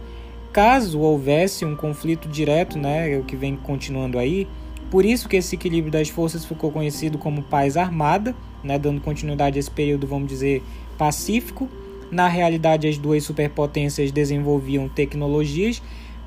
caso 0.51 0.99
houvesse 0.99 1.63
um 1.63 1.75
conflito 1.75 2.27
direto, 2.27 2.77
né, 2.77 3.17
o 3.17 3.23
que 3.23 3.35
vem 3.35 3.55
continuando 3.55 4.19
aí, 4.19 4.47
por 4.89 5.05
isso 5.05 5.29
que 5.29 5.37
esse 5.37 5.55
equilíbrio 5.55 5.91
das 5.91 6.09
forças 6.09 6.43
ficou 6.43 6.69
conhecido 6.69 7.17
como 7.17 7.41
paz 7.41 7.77
armada, 7.77 8.35
né, 8.61 8.77
dando 8.77 8.99
continuidade 8.99 9.57
a 9.57 9.59
esse 9.59 9.71
período, 9.71 10.05
vamos 10.05 10.27
dizer, 10.27 10.61
pacífico. 10.97 11.69
Na 12.11 12.27
realidade, 12.27 12.89
as 12.89 12.97
duas 12.97 13.23
superpotências 13.23 14.11
desenvolviam 14.11 14.89
tecnologias 14.89 15.81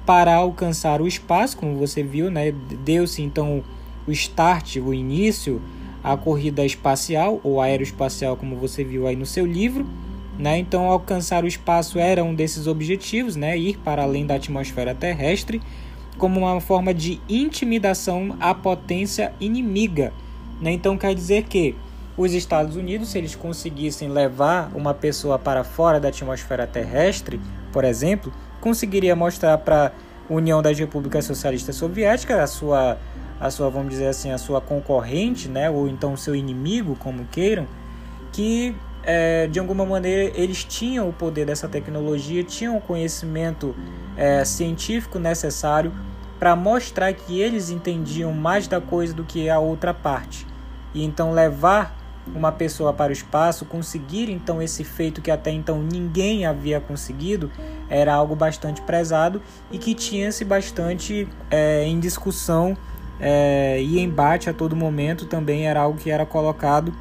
para 0.07 0.35
alcançar 0.35 1.01
o 1.01 1.07
espaço, 1.07 1.57
como 1.57 1.77
você 1.77 2.03
viu, 2.03 2.31
né? 2.31 2.53
Deu-se 2.85 3.23
então 3.23 3.63
o 4.07 4.13
start, 4.13 4.77
o 4.77 4.93
início, 4.93 5.63
a 6.03 6.17
corrida 6.17 6.65
espacial 6.65 7.41
ou 7.43 7.61
aeroespacial, 7.61 8.37
como 8.37 8.57
você 8.57 8.85
viu 8.85 9.07
aí 9.07 9.17
no 9.17 9.25
seu 9.25 9.47
livro, 9.47 9.87
né? 10.39 10.59
Então 10.59 10.85
alcançar 10.85 11.45
o 11.45 11.47
espaço 11.47 11.99
era 11.99 12.23
um 12.23 12.35
desses 12.35 12.67
objetivos, 12.67 13.37
né? 13.37 13.57
Ir 13.57 13.79
para 13.79 14.03
além 14.03 14.27
da 14.27 14.35
atmosfera 14.35 14.95
terrestre, 14.95 15.63
como 16.19 16.41
uma 16.41 16.61
forma 16.61 16.93
de 16.93 17.21
intimidação 17.29 18.37
à 18.39 18.55
potência 18.55 19.33
inimiga, 19.41 20.13
né? 20.61 20.73
Então 20.73 20.99
quer 20.99 21.15
dizer 21.15 21.45
que 21.45 21.75
os 22.17 22.33
Estados 22.33 22.77
Unidos, 22.77 23.09
se 23.09 23.19
eles 23.19 23.35
conseguissem 23.35 24.09
levar 24.09 24.71
uma 24.75 24.95
pessoa 24.95 25.39
para 25.39 25.65
fora 25.65 25.99
da 25.99 26.09
atmosfera 26.09 26.67
terrestre, 26.67 27.41
por 27.73 27.83
exemplo, 27.83 28.33
conseguiria 28.65 29.15
mostrar 29.15 29.59
para 29.59 29.93
a 30.29 30.33
União 30.33 30.63
das 30.63 30.79
Repúblicas 30.79 31.27
Socialistas 31.27 31.77
Soviéticas, 31.77 32.41
a 32.41 32.47
sua, 32.47 32.99
a 33.39 33.51
sua, 33.51 33.69
vamos 33.69 33.91
dizer 33.91 34.07
assim, 34.07 34.33
a 34.33 34.39
sua 34.39 34.59
concorrente, 34.59 35.51
né, 35.51 35.69
ou 35.69 35.87
então 35.87 36.17
seu 36.17 36.35
inimigo, 36.35 36.97
como 36.99 37.27
queiram, 37.27 37.67
que 38.33 38.75
é, 39.03 39.47
de 39.49 39.59
alguma 39.61 39.85
maneira 39.85 40.33
eles 40.35 40.65
tinham 40.65 41.11
o 41.11 41.13
poder 41.13 41.45
dessa 41.45 41.69
tecnologia, 41.69 42.43
tinham 42.43 42.79
o 42.79 42.81
conhecimento 42.81 43.77
é, 44.17 44.43
científico 44.47 45.19
necessário 45.19 45.93
para 46.39 46.57
mostrar 46.57 47.13
que 47.13 47.39
eles 47.39 47.69
entendiam 47.69 48.33
mais 48.33 48.67
da 48.67 48.81
coisa 48.81 49.13
do 49.13 49.25
que 49.25 49.51
a 49.51 49.59
outra 49.59 49.93
parte. 49.93 50.47
E 50.95 51.05
então 51.05 51.33
levar 51.33 51.95
uma 52.27 52.53
pessoa 52.53 52.93
para 52.93 53.11
o 53.11 53.13
espaço, 53.13 53.65
conseguir 53.65 54.31
então 54.31 54.63
esse 54.63 54.85
feito 54.85 55.21
que 55.21 55.31
até 55.31 55.51
então 55.51 55.83
ninguém 55.83 56.47
havia 56.47 56.81
conseguido, 56.81 57.51
era 57.89 58.15
algo 58.15 58.35
bastante 58.35 58.81
prezado 58.83 59.43
e 59.71 59.79
que 59.79 59.95
tinha-se 59.95 60.45
bastante 60.45 61.29
é, 61.51 61.85
em 61.85 62.01
discussão 62.01 62.77
é, 63.21 63.81
e 63.81 63.99
embate 64.01 64.49
a 64.49 64.53
todo 64.53 64.75
momento 64.75 65.27
também 65.27 65.67
era 65.67 65.81
algo 65.81 65.99
que 65.99 66.11
era 66.11 66.27
colocado 66.27 66.93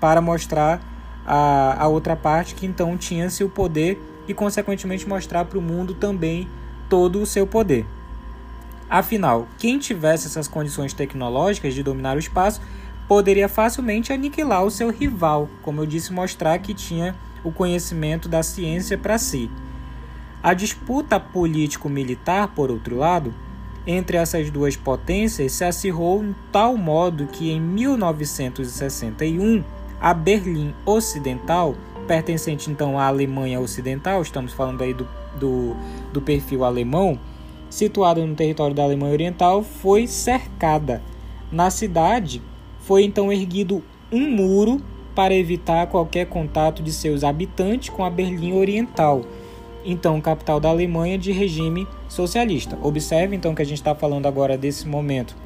para 0.00 0.20
mostrar 0.20 0.80
a, 1.26 1.82
a 1.82 1.88
outra 1.88 2.14
parte 2.14 2.54
que 2.54 2.66
então 2.66 2.96
tinha-se 2.96 3.42
o 3.42 3.48
poder 3.48 4.00
e 4.26 4.34
consequentemente 4.34 5.08
mostrar 5.08 5.44
para 5.44 5.58
o 5.58 5.62
mundo 5.62 5.94
também 5.94 6.48
todo 6.88 7.20
o 7.20 7.26
seu 7.26 7.46
poder. 7.46 7.86
Afinal, 8.88 9.46
quem 9.58 9.78
tivesse 9.78 10.26
essas 10.26 10.48
condições 10.48 10.94
tecnológicas 10.94 11.74
de 11.74 11.82
dominar 11.82 12.16
o 12.16 12.18
espaço 12.18 12.60
poderia 13.08 13.48
facilmente 13.48 14.12
aniquilar 14.12 14.62
o 14.62 14.70
seu 14.70 14.90
rival, 14.90 15.48
como 15.62 15.80
eu 15.80 15.86
disse, 15.86 16.12
mostrar 16.12 16.58
que 16.58 16.74
tinha 16.74 17.16
o 17.42 17.50
conhecimento 17.50 18.28
da 18.28 18.42
ciência 18.42 18.98
para 18.98 19.16
si. 19.16 19.50
A 20.42 20.52
disputa 20.52 21.18
político-militar, 21.18 22.48
por 22.48 22.70
outro 22.70 22.96
lado, 22.96 23.32
entre 23.86 24.18
essas 24.18 24.50
duas 24.50 24.76
potências 24.76 25.52
se 25.52 25.64
acirrou 25.64 26.22
em 26.22 26.34
tal 26.52 26.76
modo 26.76 27.26
que 27.26 27.50
em 27.50 27.58
1961 27.58 29.64
a 29.98 30.12
Berlim 30.12 30.74
Ocidental, 30.84 31.74
pertencente 32.06 32.70
então 32.70 32.98
à 32.98 33.06
Alemanha 33.06 33.58
Ocidental, 33.58 34.20
estamos 34.20 34.52
falando 34.52 34.82
aí 34.82 34.92
do, 34.92 35.08
do, 35.40 35.74
do 36.12 36.20
perfil 36.20 36.64
alemão, 36.64 37.18
situada 37.70 38.24
no 38.24 38.34
território 38.34 38.74
da 38.74 38.84
Alemanha 38.84 39.12
Oriental, 39.12 39.62
foi 39.62 40.06
cercada. 40.06 41.02
Na 41.50 41.70
cidade, 41.70 42.42
foi 42.88 43.04
então 43.04 43.30
erguido 43.30 43.84
um 44.10 44.30
muro 44.30 44.80
para 45.14 45.34
evitar 45.34 45.88
qualquer 45.88 46.24
contato 46.24 46.82
de 46.82 46.90
seus 46.90 47.22
habitantes 47.22 47.90
com 47.90 48.02
a 48.02 48.08
Berlim 48.08 48.54
Oriental, 48.54 49.26
então 49.84 50.18
capital 50.22 50.58
da 50.58 50.70
Alemanha 50.70 51.18
de 51.18 51.30
regime 51.30 51.86
socialista. 52.08 52.78
Observe 52.82 53.36
então 53.36 53.54
que 53.54 53.60
a 53.60 53.64
gente 53.66 53.76
está 53.76 53.94
falando 53.94 54.24
agora 54.24 54.56
desse 54.56 54.88
momento 54.88 55.36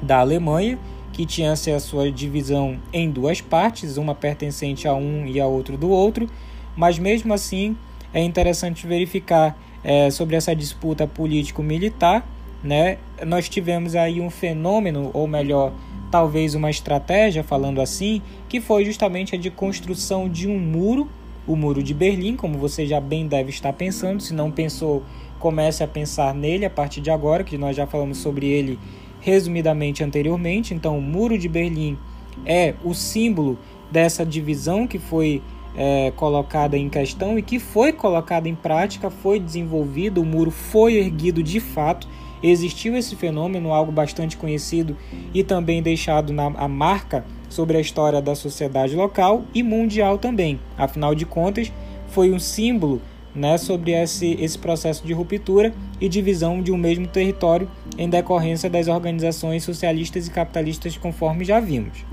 da 0.00 0.20
Alemanha, 0.20 0.78
que 1.12 1.26
tinha 1.26 1.52
a 1.52 1.80
sua 1.80 2.10
divisão 2.10 2.78
em 2.94 3.10
duas 3.10 3.42
partes, 3.42 3.98
uma 3.98 4.14
pertencente 4.14 4.88
a 4.88 4.94
um 4.94 5.26
e 5.26 5.38
a 5.38 5.46
outro 5.46 5.76
do 5.76 5.90
outro, 5.90 6.26
mas 6.74 6.98
mesmo 6.98 7.34
assim 7.34 7.76
é 8.14 8.22
interessante 8.22 8.86
verificar 8.86 9.54
é, 9.84 10.10
sobre 10.10 10.34
essa 10.34 10.56
disputa 10.56 11.06
político-militar. 11.06 12.26
Né? 12.64 12.96
Nós 13.26 13.50
tivemos 13.50 13.94
aí 13.94 14.18
um 14.18 14.30
fenômeno, 14.30 15.10
ou 15.12 15.28
melhor, 15.28 15.72
talvez 16.10 16.54
uma 16.54 16.70
estratégia, 16.70 17.42
falando 17.42 17.80
assim, 17.80 18.22
que 18.48 18.60
foi 18.60 18.84
justamente 18.84 19.34
a 19.34 19.38
de 19.38 19.50
construção 19.50 20.28
de 20.28 20.48
um 20.48 20.58
muro, 20.58 21.08
o 21.46 21.56
Muro 21.56 21.82
de 21.82 21.94
Berlim, 21.94 22.36
como 22.36 22.58
você 22.58 22.86
já 22.86 23.00
bem 23.00 23.26
deve 23.26 23.50
estar 23.50 23.72
pensando, 23.72 24.22
se 24.22 24.34
não 24.34 24.50
pensou, 24.50 25.02
comece 25.38 25.82
a 25.82 25.88
pensar 25.88 26.34
nele 26.34 26.64
a 26.64 26.70
partir 26.70 27.00
de 27.00 27.10
agora, 27.10 27.42
que 27.42 27.56
nós 27.56 27.74
já 27.76 27.86
falamos 27.86 28.18
sobre 28.18 28.46
ele 28.46 28.78
resumidamente 29.20 30.04
anteriormente. 30.04 30.74
Então, 30.74 30.98
o 30.98 31.02
Muro 31.02 31.38
de 31.38 31.48
Berlim 31.48 31.96
é 32.44 32.74
o 32.84 32.94
símbolo 32.94 33.58
dessa 33.90 34.24
divisão 34.24 34.86
que 34.86 34.98
foi 34.98 35.42
é, 35.76 36.10
colocada 36.16 36.76
em 36.76 36.88
questão 36.88 37.38
e 37.38 37.42
que 37.42 37.58
foi 37.58 37.92
colocada 37.92 38.48
em 38.48 38.54
prática, 38.54 39.10
foi 39.10 39.38
desenvolvido, 39.38 40.20
o 40.20 40.26
muro 40.26 40.50
foi 40.50 40.94
erguido 40.94 41.42
de 41.42 41.60
fato 41.60 42.08
existiu 42.42 42.96
esse 42.96 43.16
fenômeno, 43.16 43.72
algo 43.72 43.92
bastante 43.92 44.36
conhecido 44.36 44.96
e 45.32 45.42
também 45.42 45.82
deixado 45.82 46.32
na 46.32 46.46
a 46.46 46.68
marca 46.68 47.24
sobre 47.48 47.76
a 47.76 47.80
história 47.80 48.20
da 48.20 48.34
sociedade 48.34 48.94
local 48.94 49.44
e 49.54 49.62
mundial 49.62 50.18
também. 50.18 50.60
Afinal 50.76 51.14
de 51.14 51.24
contas, 51.24 51.72
foi 52.08 52.32
um 52.32 52.38
símbolo 52.38 53.00
né, 53.34 53.56
sobre 53.56 53.92
esse, 53.92 54.36
esse 54.40 54.58
processo 54.58 55.06
de 55.06 55.12
ruptura 55.12 55.72
e 56.00 56.08
divisão 56.08 56.62
de 56.62 56.72
um 56.72 56.76
mesmo 56.76 57.06
território 57.06 57.68
em 57.96 58.08
decorrência 58.08 58.68
das 58.68 58.88
organizações 58.88 59.62
socialistas 59.62 60.26
e 60.26 60.30
capitalistas, 60.30 60.96
conforme 60.96 61.44
já 61.44 61.60
vimos. 61.60 62.04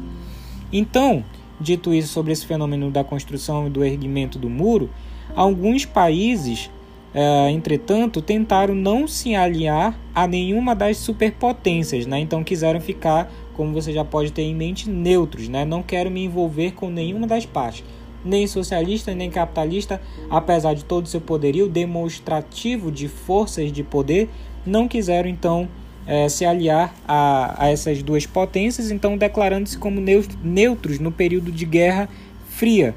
Então, 0.72 1.24
dito 1.60 1.94
isso 1.94 2.10
sobre 2.10 2.34
esse 2.34 2.46
fenômeno 2.46 2.92
da 2.92 3.04
construção 3.04 3.68
e 3.68 3.70
do 3.70 3.84
erguimento 3.84 4.38
do 4.38 4.50
muro, 4.50 4.90
alguns 5.36 5.86
países 5.86 6.70
é, 7.18 7.50
entretanto, 7.50 8.22
tentaram 8.22 8.76
não 8.76 9.08
se 9.08 9.34
aliar 9.36 9.98
a 10.14 10.28
nenhuma 10.28 10.76
das 10.76 10.98
superpotências, 10.98 12.06
né? 12.06 12.20
então 12.20 12.44
quiseram 12.44 12.82
ficar, 12.82 13.32
como 13.54 13.72
você 13.72 13.94
já 13.94 14.04
pode 14.04 14.34
ter 14.34 14.42
em 14.42 14.54
mente, 14.54 14.90
neutros. 14.90 15.48
Né? 15.48 15.64
Não 15.64 15.82
quero 15.82 16.12
me 16.12 16.26
envolver 16.26 16.72
com 16.74 16.90
nenhuma 16.90 17.26
das 17.26 17.46
partes, 17.46 17.86
nem 18.26 18.46
socialista 18.48 19.16
nem 19.16 19.32
capitalista, 19.32 20.02
apesar 20.30 20.74
de 20.74 20.84
todo 20.84 21.08
seu 21.08 21.22
poderio 21.22 21.70
demonstrativo 21.70 22.92
de 22.92 23.08
forças 23.08 23.72
de 23.72 23.82
poder, 23.82 24.30
não 24.66 24.86
quiseram 24.86 25.30
então 25.30 25.70
é, 26.06 26.28
se 26.28 26.44
aliar 26.44 26.94
a, 27.08 27.64
a 27.64 27.70
essas 27.70 28.04
duas 28.04 28.26
potências, 28.26 28.92
então 28.92 29.18
declarando-se 29.18 29.78
como 29.78 30.02
neutros 30.44 31.00
no 31.00 31.14
período 31.14 31.50
de 31.50 31.64
Guerra 31.64 32.10
Fria. 32.50 32.94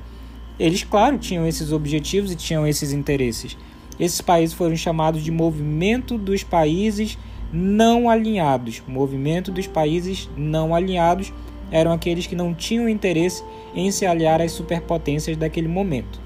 Eles, 0.59 0.83
claro, 0.83 1.19
tinham 1.19 1.47
esses 1.47 1.71
objetivos 1.71 2.33
e 2.33 2.35
tinham 2.35 2.67
esses 2.67 2.93
interesses. 2.93 3.57
Esses 3.99 4.21
países 4.21 4.55
foram 4.55 4.77
chamados 4.77 5.23
de 5.23 5.31
Movimento 5.31 6.17
dos 6.17 6.43
Países 6.43 7.19
não 7.53 8.09
alinhados. 8.09 8.83
Movimento 8.87 9.51
dos 9.51 9.67
países 9.67 10.29
não 10.37 10.75
alinhados 10.75 11.33
eram 11.71 11.93
aqueles 11.93 12.27
que 12.27 12.37
não 12.37 12.55
tinham 12.55 12.89
interesse 12.89 13.43
em 13.75 13.91
se 13.91 14.07
aliar 14.07 14.41
às 14.41 14.53
superpotências 14.53 15.37
daquele 15.37 15.69
momento. 15.69 16.21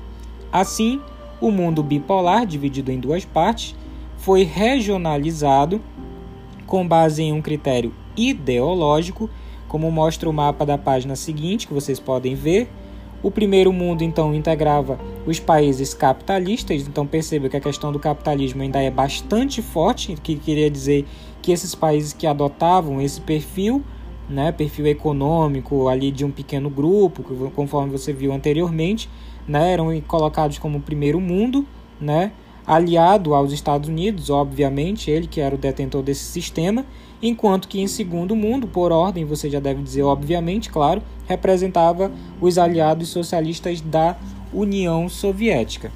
Assim, 0.53 1.01
o 1.41 1.51
mundo 1.51 1.83
bipolar, 1.83 2.47
dividido 2.47 2.93
em 2.93 3.01
duas 3.01 3.25
partes, 3.25 3.75
foi 4.19 4.45
regionalizado 4.45 5.81
com 6.67 6.87
base 6.87 7.23
em 7.23 7.33
um 7.33 7.43
critério 7.43 7.93
ideológico, 8.17 9.29
como 9.67 9.91
mostra 9.91 10.29
o 10.29 10.33
mapa 10.33 10.65
da 10.65 10.79
página 10.79 11.17
seguinte, 11.17 11.67
que 11.67 11.75
vocês 11.75 11.99
podem 11.99 12.35
ver. 12.35 12.69
O 13.23 13.31
primeiro 13.31 13.73
mundo, 13.73 14.03
então, 14.03 14.35
integrava 14.35 14.99
os 15.25 15.39
países 15.39 15.95
capitalistas, 15.95 16.83
então 16.89 17.07
perceba 17.07 17.49
que 17.49 17.57
a 17.57 17.61
questão 17.61 17.93
do 17.93 17.99
capitalismo 18.01 18.63
ainda 18.63 18.83
é 18.83 18.91
bastante 18.91 19.63
forte, 19.63 20.17
que 20.21 20.35
queria 20.35 20.69
dizer 20.69 21.07
que 21.41 21.53
esses 21.53 21.75
países 21.75 22.13
que 22.13 22.27
adotavam 22.27 23.01
esse 23.01 23.21
perfil, 23.21 23.83
né, 24.29 24.51
perfil 24.51 24.87
econômico 24.89 25.89
ali 25.89 26.11
de 26.11 26.25
um 26.25 26.31
pequeno 26.31 26.69
grupo, 26.69 27.23
conforme 27.55 27.93
você 27.93 28.13
viu 28.13 28.33
anteriormente, 28.33 29.09
né, 29.47 29.73
eram 29.73 30.01
colocados 30.01 30.59
como 30.59 30.81
primeiro 30.81 31.21
mundo, 31.21 31.65
né, 32.01 32.33
aliado 32.67 33.35
aos 33.35 33.53
Estados 33.53 33.89
Unidos, 33.89 34.31
obviamente, 34.31 35.11
ele 35.11 35.27
que 35.27 35.41
era 35.41 35.55
o 35.55 35.59
detentor 35.59 36.03
desse 36.03 36.25
sistema, 36.25 36.85
enquanto 37.23 37.69
que 37.69 37.81
em 37.81 37.87
segundo 37.87 38.35
mundo, 38.35 38.67
por 38.67 38.93
ordem, 38.93 39.25
você 39.25 39.49
já 39.49 39.61
deve 39.61 39.83
dizer 39.83 40.03
obviamente, 40.03 40.71
claro, 40.71 41.03
representava 41.27 42.11
os 42.41 42.59
aliados 42.59 43.09
socialistas 43.09 43.81
da 43.81 44.17
União 44.53 45.09
Soviética. 45.09 45.91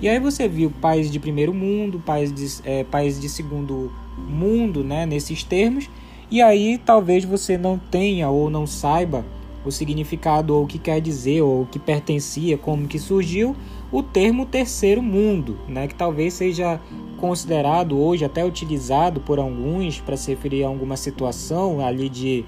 E 0.00 0.08
aí 0.08 0.18
você 0.18 0.48
viu 0.48 0.72
países 0.80 1.12
de 1.12 1.20
primeiro 1.20 1.52
mundo, 1.52 2.02
países 2.04 2.60
de, 2.60 2.68
é, 2.68 2.84
países 2.84 3.20
de 3.20 3.28
segundo 3.28 3.92
mundo, 4.16 4.82
né, 4.82 5.06
nesses 5.06 5.42
termos, 5.42 5.88
e 6.30 6.40
aí 6.40 6.78
talvez 6.78 7.24
você 7.24 7.58
não 7.58 7.78
tenha 7.78 8.28
ou 8.30 8.48
não 8.48 8.66
saiba 8.66 9.24
o 9.64 9.70
significado 9.70 10.54
ou 10.54 10.64
o 10.64 10.66
que 10.66 10.78
quer 10.78 11.00
dizer 11.00 11.42
ou 11.42 11.62
o 11.62 11.66
que 11.66 11.78
pertencia, 11.78 12.56
como 12.58 12.88
que 12.88 12.98
surgiu 12.98 13.54
o 13.92 14.02
termo 14.02 14.46
terceiro 14.46 15.02
mundo, 15.02 15.58
né, 15.68 15.86
que 15.86 15.94
talvez 15.94 16.32
seja 16.32 16.80
considerado 17.18 18.00
hoje 18.00 18.24
até 18.24 18.44
utilizado 18.44 19.20
por 19.20 19.38
alguns 19.38 20.00
para 20.00 20.16
se 20.16 20.30
referir 20.30 20.64
a 20.64 20.68
alguma 20.68 20.96
situação 20.96 21.84
ali 21.84 22.08
de, 22.08 22.44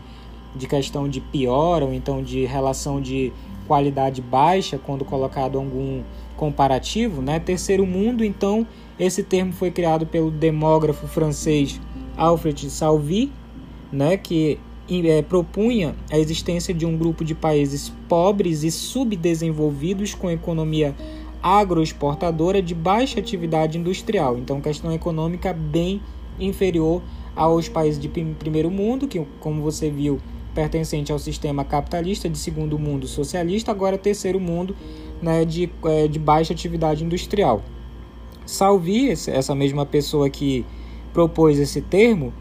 de 0.56 0.66
questão 0.66 1.06
de 1.06 1.20
pior 1.20 1.82
ou 1.82 1.92
então 1.92 2.22
de 2.22 2.46
relação 2.46 3.00
de 3.00 3.30
qualidade 3.68 4.22
baixa 4.22 4.78
quando 4.78 5.04
colocado 5.04 5.58
algum 5.58 6.02
comparativo, 6.36 7.22
né? 7.22 7.38
Terceiro 7.38 7.86
mundo, 7.86 8.24
então, 8.24 8.66
esse 8.98 9.22
termo 9.22 9.52
foi 9.52 9.70
criado 9.70 10.06
pelo 10.06 10.30
demógrafo 10.30 11.06
francês 11.06 11.80
Alfred 12.16 12.68
Salvi, 12.70 13.30
né, 13.92 14.16
que 14.16 14.58
é, 14.90 15.22
propunha 15.22 15.94
a 16.10 16.18
existência 16.18 16.74
de 16.74 16.84
um 16.84 16.96
grupo 16.96 17.24
de 17.24 17.34
países 17.34 17.92
pobres 18.08 18.62
e 18.64 18.70
subdesenvolvidos 18.70 20.14
com 20.14 20.30
economia 20.30 20.94
agroexportadora 21.44 22.62
de 22.62 22.74
baixa 22.74 23.20
atividade 23.20 23.76
industrial, 23.76 24.38
então 24.38 24.62
questão 24.62 24.90
econômica 24.90 25.52
bem 25.52 26.00
inferior 26.40 27.02
aos 27.36 27.68
países 27.68 28.00
de 28.00 28.08
primeiro 28.08 28.70
mundo, 28.70 29.06
que 29.06 29.22
como 29.40 29.60
você 29.60 29.90
viu, 29.90 30.18
pertencente 30.54 31.12
ao 31.12 31.18
sistema 31.18 31.62
capitalista 31.62 32.30
de 32.30 32.38
segundo 32.38 32.78
mundo 32.78 33.06
socialista, 33.06 33.70
agora 33.70 33.98
terceiro 33.98 34.40
mundo 34.40 34.74
né, 35.20 35.44
de, 35.44 35.68
é, 35.84 36.08
de 36.08 36.18
baixa 36.18 36.54
atividade 36.54 37.04
industrial. 37.04 37.62
Salvi, 38.46 39.10
essa 39.10 39.54
mesma 39.54 39.84
pessoa 39.84 40.30
que 40.30 40.64
propôs 41.12 41.58
esse 41.58 41.82
termo, 41.82 42.32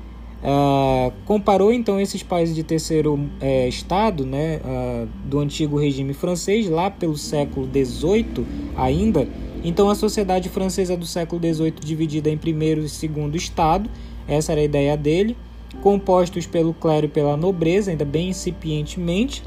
uh, 0.44 1.12
comparou 1.26 1.72
então 1.72 2.00
esses 2.00 2.22
países 2.22 2.54
de 2.54 2.64
terceiro 2.64 3.16
uh, 3.16 3.68
estado, 3.68 4.26
né, 4.26 4.60
uh, 4.64 5.08
do 5.26 5.40
antigo 5.40 5.80
regime 5.80 6.14
francês, 6.14 6.70
lá 6.70 6.92
pelo 6.92 7.18
século 7.18 7.68
XVIII 7.68 8.46
ainda. 8.76 9.28
Então 9.64 9.90
a 9.90 9.96
sociedade 9.96 10.50
francesa 10.50 10.98
do 10.98 11.06
século 11.06 11.42
XVIII 11.42 11.76
dividida 11.80 12.30
em 12.30 12.38
primeiro 12.38 12.82
e 12.82 12.90
segundo 12.90 13.38
estado, 13.38 13.90
essa 14.28 14.52
era 14.52 14.62
a 14.62 14.64
ideia 14.64 14.98
dele, 14.98 15.38
compostos 15.82 16.46
pelo 16.46 16.74
clero 16.74 17.06
e 17.06 17.10
pela 17.10 17.38
nobreza, 17.38 17.90
ainda 17.90 18.06
bem 18.06 18.30
incipientemente, 18.30 19.42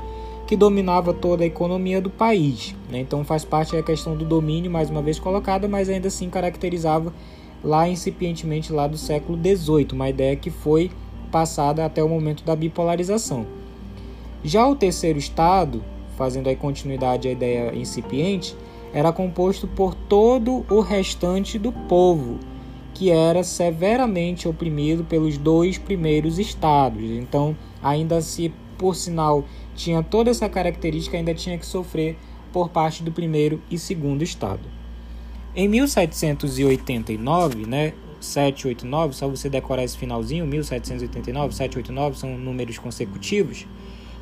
que 0.47 0.57
dominava 0.57 1.13
toda 1.13 1.43
a 1.43 1.47
economia 1.47 2.01
do 2.01 2.09
país. 2.09 2.75
Né? 2.91 3.01
Então 3.01 3.25
faz 3.25 3.45
parte 3.45 3.73
da 3.73 3.83
questão 3.83 4.17
do 4.17 4.25
domínio, 4.25 4.71
mais 4.71 4.89
uma 4.89 5.03
vez 5.03 5.19
colocada, 5.19 5.69
mas 5.69 5.89
ainda 5.89 6.09
assim 6.09 6.31
caracterizava 6.31 7.13
lá 7.63 7.89
incipientemente 7.89 8.73
lá 8.73 8.87
do 8.87 8.97
século 8.97 9.39
XVIII, 9.39 9.89
uma 9.93 10.09
ideia 10.09 10.37
que 10.37 10.51
foi 10.51 10.91
passada 11.31 11.85
até 11.85 12.03
o 12.03 12.09
momento 12.09 12.45
da 12.45 12.57
bipolarização. 12.57 13.47
Já 14.45 14.67
o 14.67 14.77
terceiro 14.77 15.19
estado, 15.19 15.83
fazendo 16.17 16.49
aí 16.49 16.57
continuidade 16.57 17.29
à 17.29 17.33
ideia 17.33 17.75
incipiente, 17.75 18.57
era 18.93 19.13
composto 19.13 19.67
por 19.67 19.95
todo 19.95 20.65
o 20.71 20.81
restante 20.81 21.59
do 21.59 21.73
povo, 21.73 22.39
que 22.95 23.11
era 23.11 23.43
severamente 23.43 24.49
oprimido 24.49 25.05
pelos 25.05 25.37
dois 25.37 25.77
primeiros 25.77 26.39
estados. 26.39 27.11
Então, 27.11 27.57
ainda 27.83 28.21
se 28.21 28.53
por 28.79 28.95
sinal 28.95 29.45
tinha 29.75 30.03
toda 30.03 30.31
essa 30.31 30.49
característica, 30.49 31.17
ainda 31.17 31.35
tinha 31.35 31.59
que 31.59 31.67
sofrer 31.67 32.17
por 32.53 32.71
parte 32.71 33.03
do 33.03 33.13
primeiro 33.13 33.61
e 33.71 33.79
segundo 33.79 34.23
estado. 34.23 34.63
Em 35.59 35.69
1789, 35.69 37.65
né, 37.67 37.95
789, 38.21 39.15
só 39.15 39.27
você 39.27 39.49
decorar 39.49 39.85
esse 39.85 39.97
finalzinho, 39.97 40.47
1789, 40.47 41.55
789 41.55 42.19
são 42.19 42.37
números 42.37 42.77
consecutivos. 42.77 43.67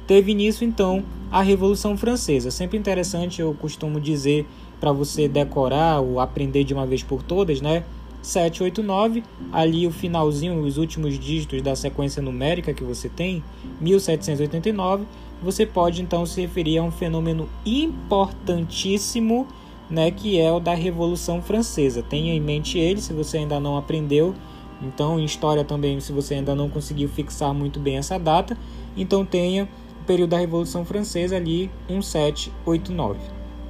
Teve 0.06 0.30
início 0.30 0.64
então 0.64 1.02
a 1.32 1.42
Revolução 1.42 1.96
Francesa. 1.96 2.52
Sempre 2.52 2.78
interessante, 2.78 3.40
eu 3.40 3.52
costumo 3.52 4.00
dizer 4.00 4.46
para 4.78 4.92
você 4.92 5.26
decorar 5.26 6.00
ou 6.00 6.20
aprender 6.20 6.62
de 6.62 6.72
uma 6.72 6.86
vez 6.86 7.02
por 7.02 7.20
todas, 7.20 7.60
né? 7.60 7.82
789, 8.22 9.24
ali 9.50 9.88
o 9.88 9.90
finalzinho, 9.90 10.62
os 10.62 10.78
últimos 10.78 11.18
dígitos 11.18 11.60
da 11.62 11.74
sequência 11.74 12.22
numérica 12.22 12.72
que 12.72 12.84
você 12.84 13.08
tem, 13.08 13.42
1789, 13.80 15.04
você 15.42 15.66
pode 15.66 16.00
então 16.00 16.24
se 16.24 16.40
referir 16.40 16.78
a 16.78 16.82
um 16.84 16.92
fenômeno 16.92 17.48
importantíssimo, 17.66 19.48
né, 19.90 20.10
que 20.10 20.40
é 20.40 20.50
o 20.50 20.60
da 20.60 20.74
Revolução 20.74 21.42
Francesa. 21.42 22.02
Tenha 22.02 22.34
em 22.34 22.40
mente 22.40 22.78
ele, 22.78 23.00
se 23.00 23.12
você 23.12 23.38
ainda 23.38 23.60
não 23.60 23.76
aprendeu. 23.76 24.34
Então, 24.82 25.18
em 25.18 25.24
história 25.24 25.64
também, 25.64 26.00
se 26.00 26.12
você 26.12 26.34
ainda 26.34 26.54
não 26.54 26.68
conseguiu 26.68 27.08
fixar 27.08 27.54
muito 27.54 27.78
bem 27.78 27.96
essa 27.96 28.18
data, 28.18 28.56
então 28.96 29.24
tenha 29.24 29.68
o 30.00 30.04
período 30.04 30.30
da 30.30 30.38
Revolução 30.38 30.84
Francesa 30.84 31.36
ali 31.36 31.70
1789. 31.88 33.18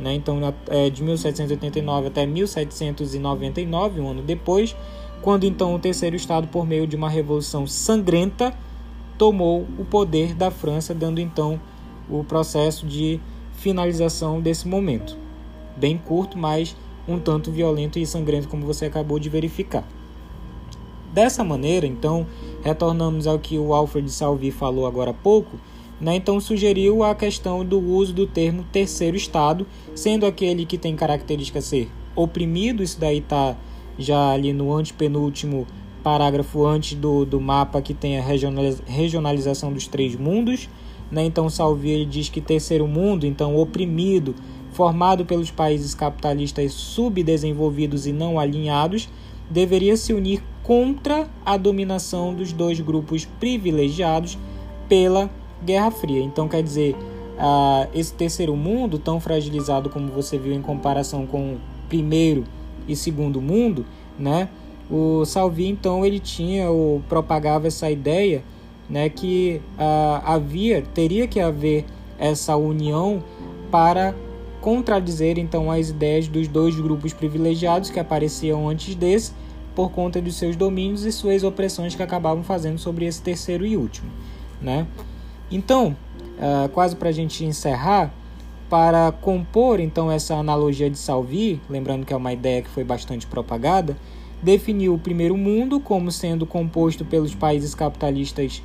Né? 0.00 0.14
Então, 0.14 0.40
é, 0.68 0.90
de 0.90 1.02
1789 1.02 2.08
até 2.08 2.26
1799, 2.26 4.00
um 4.00 4.08
ano 4.08 4.22
depois, 4.22 4.74
quando 5.22 5.44
então 5.44 5.74
o 5.74 5.78
terceiro 5.78 6.16
estado, 6.16 6.48
por 6.48 6.66
meio 6.66 6.86
de 6.86 6.96
uma 6.96 7.08
revolução 7.08 7.66
sangrenta, 7.66 8.52
tomou 9.16 9.66
o 9.78 9.84
poder 9.84 10.34
da 10.34 10.50
França, 10.50 10.92
dando 10.92 11.20
então 11.20 11.60
o 12.08 12.24
processo 12.24 12.86
de 12.86 13.20
finalização 13.52 14.40
desse 14.40 14.66
momento. 14.66 15.23
Bem 15.76 15.98
curto, 15.98 16.38
mas 16.38 16.76
um 17.06 17.18
tanto 17.18 17.50
violento 17.50 17.98
e 17.98 18.06
sangrento, 18.06 18.48
como 18.48 18.64
você 18.64 18.86
acabou 18.86 19.18
de 19.18 19.28
verificar. 19.28 19.84
Dessa 21.12 21.44
maneira, 21.44 21.86
então, 21.86 22.26
retornamos 22.62 23.26
ao 23.26 23.38
que 23.38 23.58
o 23.58 23.72
Alfred 23.72 24.10
Salvi 24.10 24.50
falou 24.50 24.86
agora 24.86 25.10
há 25.10 25.14
pouco 25.14 25.58
né? 26.00 26.16
Então 26.16 26.40
sugeriu 26.40 27.02
a 27.02 27.14
questão 27.14 27.64
do 27.64 27.78
uso 27.78 28.12
do 28.12 28.26
termo 28.26 28.64
terceiro 28.72 29.16
estado, 29.16 29.66
sendo 29.94 30.26
aquele 30.26 30.66
que 30.66 30.76
tem 30.76 30.96
característica 30.96 31.60
ser 31.60 31.88
oprimido, 32.16 32.82
isso 32.82 32.98
daí 32.98 33.18
está 33.18 33.56
já 33.98 34.32
ali 34.32 34.52
no 34.52 34.72
antepenúltimo 34.72 35.66
parágrafo 36.02 36.66
antes 36.66 36.94
do, 36.98 37.24
do 37.24 37.40
mapa 37.40 37.80
que 37.80 37.94
tem 37.94 38.18
a 38.18 38.22
regionalização 38.22 39.72
dos 39.72 39.86
três 39.86 40.14
mundos. 40.16 40.68
Né? 41.10 41.24
Então 41.24 41.48
Salvi 41.48 42.04
diz 42.04 42.28
que 42.28 42.40
terceiro 42.40 42.86
mundo, 42.86 43.26
então 43.26 43.56
oprimido, 43.56 44.34
formado 44.72 45.24
pelos 45.24 45.50
países 45.50 45.94
capitalistas 45.94 46.72
subdesenvolvidos 46.72 48.06
e 48.06 48.12
não 48.12 48.38
alinhados, 48.38 49.08
deveria 49.48 49.96
se 49.96 50.12
unir 50.12 50.42
contra 50.62 51.28
a 51.44 51.56
dominação 51.56 52.34
dos 52.34 52.52
dois 52.52 52.80
grupos 52.80 53.24
privilegiados 53.38 54.38
pela 54.88 55.30
Guerra 55.64 55.90
Fria. 55.90 56.22
Então, 56.22 56.48
quer 56.48 56.62
dizer, 56.62 56.94
uh, 56.94 57.88
esse 57.94 58.12
terceiro 58.14 58.56
mundo, 58.56 58.98
tão 58.98 59.20
fragilizado 59.20 59.90
como 59.90 60.08
você 60.08 60.38
viu 60.38 60.52
em 60.52 60.62
comparação 60.62 61.26
com 61.26 61.54
o 61.54 61.60
primeiro 61.88 62.44
e 62.88 62.96
segundo 62.96 63.40
mundo, 63.40 63.84
né? 64.18 64.48
O 64.90 65.24
Salvi, 65.24 65.68
então, 65.68 66.04
ele 66.04 66.18
tinha 66.18 66.70
ou 66.70 67.02
propagava 67.08 67.66
essa 67.66 67.90
ideia, 67.90 68.42
né, 68.88 69.08
que 69.08 69.60
uh, 69.78 70.22
havia, 70.24 70.82
teria 70.82 71.26
que 71.26 71.40
haver 71.40 71.84
essa 72.18 72.56
união 72.56 73.22
para 73.70 74.14
contradizer 74.60 75.38
então 75.38 75.70
as 75.70 75.90
ideias 75.90 76.28
dos 76.28 76.48
dois 76.48 76.74
grupos 76.76 77.12
privilegiados 77.12 77.90
que 77.90 78.00
apareciam 78.00 78.68
antes 78.68 78.94
desse, 78.94 79.32
por 79.74 79.90
conta 79.90 80.20
dos 80.22 80.36
seus 80.36 80.56
domínios 80.56 81.04
e 81.04 81.12
suas 81.12 81.42
opressões 81.42 81.94
que 81.94 82.02
acabavam 82.02 82.42
fazendo 82.44 82.78
sobre 82.78 83.04
esse 83.04 83.20
terceiro 83.20 83.66
e 83.66 83.76
último. 83.76 84.10
Né? 84.62 84.86
Então, 85.50 85.96
uh, 86.38 86.68
quase 86.70 86.96
para 86.96 87.08
a 87.08 87.12
gente 87.12 87.44
encerrar, 87.44 88.12
para 88.70 89.12
compor 89.12 89.80
então 89.80 90.10
essa 90.10 90.34
analogia 90.34 90.88
de 90.88 90.98
Salvi, 90.98 91.60
lembrando 91.68 92.06
que 92.06 92.12
é 92.12 92.16
uma 92.16 92.32
ideia 92.32 92.62
que 92.62 92.68
foi 92.68 92.84
bastante 92.84 93.26
propagada, 93.26 93.96
definiu 94.42 94.94
o 94.94 94.98
primeiro 94.98 95.36
mundo 95.36 95.80
como 95.80 96.10
sendo 96.10 96.46
composto 96.46 97.04
pelos 97.04 97.34
países 97.34 97.74
capitalistas 97.74 98.62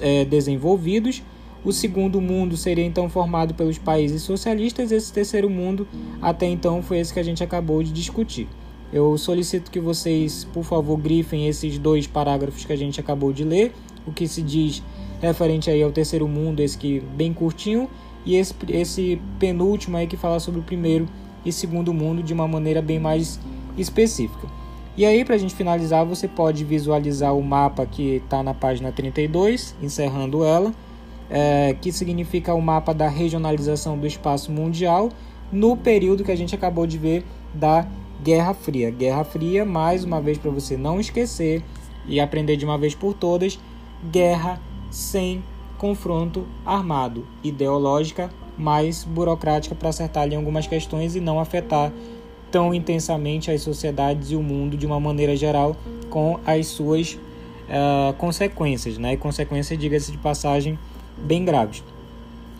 é, 0.00 0.24
desenvolvidos, 0.24 1.22
o 1.64 1.72
segundo 1.72 2.20
mundo 2.20 2.56
seria 2.56 2.84
então 2.84 3.08
formado 3.08 3.54
pelos 3.54 3.78
países 3.78 4.22
socialistas, 4.22 4.90
esse 4.90 5.12
terceiro 5.12 5.48
mundo 5.48 5.86
até 6.20 6.46
então 6.46 6.82
foi 6.82 6.98
esse 6.98 7.12
que 7.12 7.20
a 7.20 7.22
gente 7.22 7.42
acabou 7.42 7.82
de 7.82 7.92
discutir. 7.92 8.48
Eu 8.92 9.16
solicito 9.16 9.70
que 9.70 9.80
vocês, 9.80 10.44
por 10.52 10.64
favor, 10.64 10.98
grifem 10.98 11.48
esses 11.48 11.78
dois 11.78 12.06
parágrafos 12.06 12.64
que 12.64 12.72
a 12.72 12.76
gente 12.76 13.00
acabou 13.00 13.32
de 13.32 13.44
ler, 13.44 13.72
o 14.06 14.12
que 14.12 14.26
se 14.26 14.42
diz 14.42 14.82
referente 15.20 15.70
aí 15.70 15.82
ao 15.82 15.92
terceiro 15.92 16.26
mundo, 16.26 16.60
esse 16.60 16.76
que 16.76 17.00
bem 17.16 17.32
curtinho, 17.32 17.88
e 18.26 18.34
esse, 18.34 18.54
esse 18.68 19.20
penúltimo 19.38 19.96
aí 19.96 20.06
que 20.06 20.16
fala 20.16 20.38
sobre 20.40 20.60
o 20.60 20.62
primeiro 20.62 21.08
e 21.44 21.52
segundo 21.52 21.94
mundo 21.94 22.22
de 22.22 22.32
uma 22.32 22.46
maneira 22.46 22.82
bem 22.82 22.98
mais 22.98 23.40
específica. 23.78 24.46
E 24.94 25.06
aí, 25.06 25.24
para 25.24 25.36
a 25.36 25.38
gente 25.38 25.54
finalizar, 25.54 26.04
você 26.04 26.28
pode 26.28 26.64
visualizar 26.64 27.34
o 27.34 27.42
mapa 27.42 27.86
que 27.86 28.16
está 28.16 28.42
na 28.42 28.52
página 28.52 28.92
32, 28.92 29.74
encerrando 29.80 30.44
ela, 30.44 30.72
é, 31.30 31.74
que 31.80 31.90
significa 31.90 32.52
o 32.52 32.60
mapa 32.60 32.92
da 32.92 33.08
regionalização 33.08 33.96
do 33.96 34.06
espaço 34.06 34.52
mundial 34.52 35.08
no 35.50 35.78
período 35.78 36.22
que 36.22 36.30
a 36.30 36.36
gente 36.36 36.54
acabou 36.54 36.86
de 36.86 36.98
ver 36.98 37.24
da 37.54 37.86
Guerra 38.22 38.52
Fria. 38.52 38.90
Guerra 38.90 39.24
Fria, 39.24 39.64
mais 39.64 40.04
uma 40.04 40.20
vez 40.20 40.36
para 40.36 40.50
você 40.50 40.76
não 40.76 41.00
esquecer 41.00 41.62
e 42.06 42.20
aprender 42.20 42.56
de 42.56 42.64
uma 42.66 42.76
vez 42.76 42.94
por 42.94 43.14
todas, 43.14 43.58
guerra 44.10 44.60
sem 44.90 45.42
confronto 45.78 46.46
armado, 46.66 47.26
ideológica, 47.42 48.30
mais 48.58 49.04
burocrática 49.04 49.74
para 49.74 49.88
acertar 49.88 50.24
ali 50.24 50.36
algumas 50.36 50.66
questões 50.66 51.16
e 51.16 51.20
não 51.20 51.40
afetar 51.40 51.90
tão 52.52 52.74
intensamente 52.74 53.50
as 53.50 53.62
sociedades 53.62 54.30
e 54.30 54.36
o 54.36 54.42
mundo 54.42 54.76
de 54.76 54.86
uma 54.86 55.00
maneira 55.00 55.34
geral 55.34 55.74
com 56.10 56.38
as 56.44 56.66
suas 56.66 57.14
uh, 57.14 58.12
consequências, 58.18 58.98
né? 58.98 59.14
E 59.14 59.16
consequências, 59.16 59.76
diga-se 59.78 60.12
de 60.12 60.18
passagem, 60.18 60.78
bem 61.16 61.44
graves. 61.44 61.82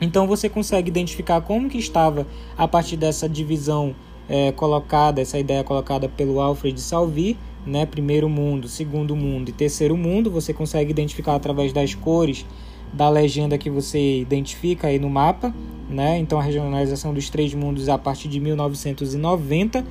Então 0.00 0.26
você 0.26 0.48
consegue 0.48 0.88
identificar 0.88 1.42
como 1.42 1.68
que 1.68 1.78
estava 1.78 2.26
a 2.56 2.66
partir 2.66 2.96
dessa 2.96 3.28
divisão 3.28 3.94
é, 4.28 4.50
colocada, 4.50 5.20
essa 5.20 5.38
ideia 5.38 5.62
colocada 5.62 6.08
pelo 6.08 6.40
Alfred 6.40 6.80
Salvi, 6.80 7.36
né? 7.66 7.84
Primeiro 7.84 8.28
mundo, 8.28 8.68
segundo 8.68 9.14
mundo 9.14 9.50
e 9.50 9.52
terceiro 9.52 9.96
mundo. 9.96 10.30
Você 10.30 10.54
consegue 10.54 10.90
identificar 10.90 11.34
através 11.34 11.72
das 11.72 11.94
cores 11.94 12.46
da 12.92 13.08
legenda 13.08 13.56
que 13.56 13.70
você 13.70 14.18
identifica 14.20 14.88
aí 14.88 14.98
no 14.98 15.08
mapa, 15.08 15.54
né? 15.88 16.18
Então 16.18 16.38
a 16.38 16.42
regionalização 16.42 17.14
dos 17.14 17.30
três 17.30 17.54
mundos 17.54 17.88
a 17.88 17.96
partir 17.96 18.28
de 18.28 18.38
1990. 18.38 19.84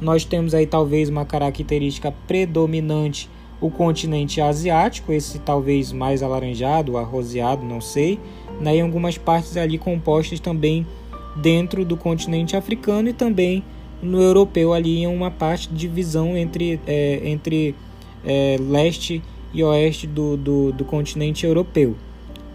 Nós 0.00 0.24
temos 0.24 0.54
aí 0.54 0.66
talvez 0.66 1.08
uma 1.08 1.24
característica 1.24 2.12
predominante 2.26 3.28
o 3.60 3.70
continente 3.70 4.40
asiático, 4.40 5.12
esse 5.12 5.40
talvez 5.40 5.92
mais 5.92 6.22
alaranjado, 6.22 6.96
arroseado, 6.96 7.64
não 7.64 7.80
sei, 7.80 8.18
né? 8.60 8.76
E 8.76 8.80
algumas 8.80 9.18
partes 9.18 9.56
ali 9.56 9.78
compostas 9.78 10.38
também 10.38 10.86
dentro 11.36 11.84
do 11.84 11.96
continente 11.96 12.56
africano 12.56 13.08
e 13.08 13.12
também 13.12 13.64
no 14.00 14.20
europeu 14.20 14.72
ali 14.72 14.98
em 14.98 15.06
uma 15.08 15.30
parte 15.30 15.68
de 15.68 15.76
divisão 15.76 16.36
entre, 16.36 16.80
é, 16.86 17.20
entre 17.24 17.74
é, 18.24 18.56
leste 18.60 19.22
e 19.52 19.62
oeste 19.62 20.06
do, 20.06 20.36
do, 20.36 20.72
do 20.72 20.84
continente 20.84 21.44
europeu 21.44 21.96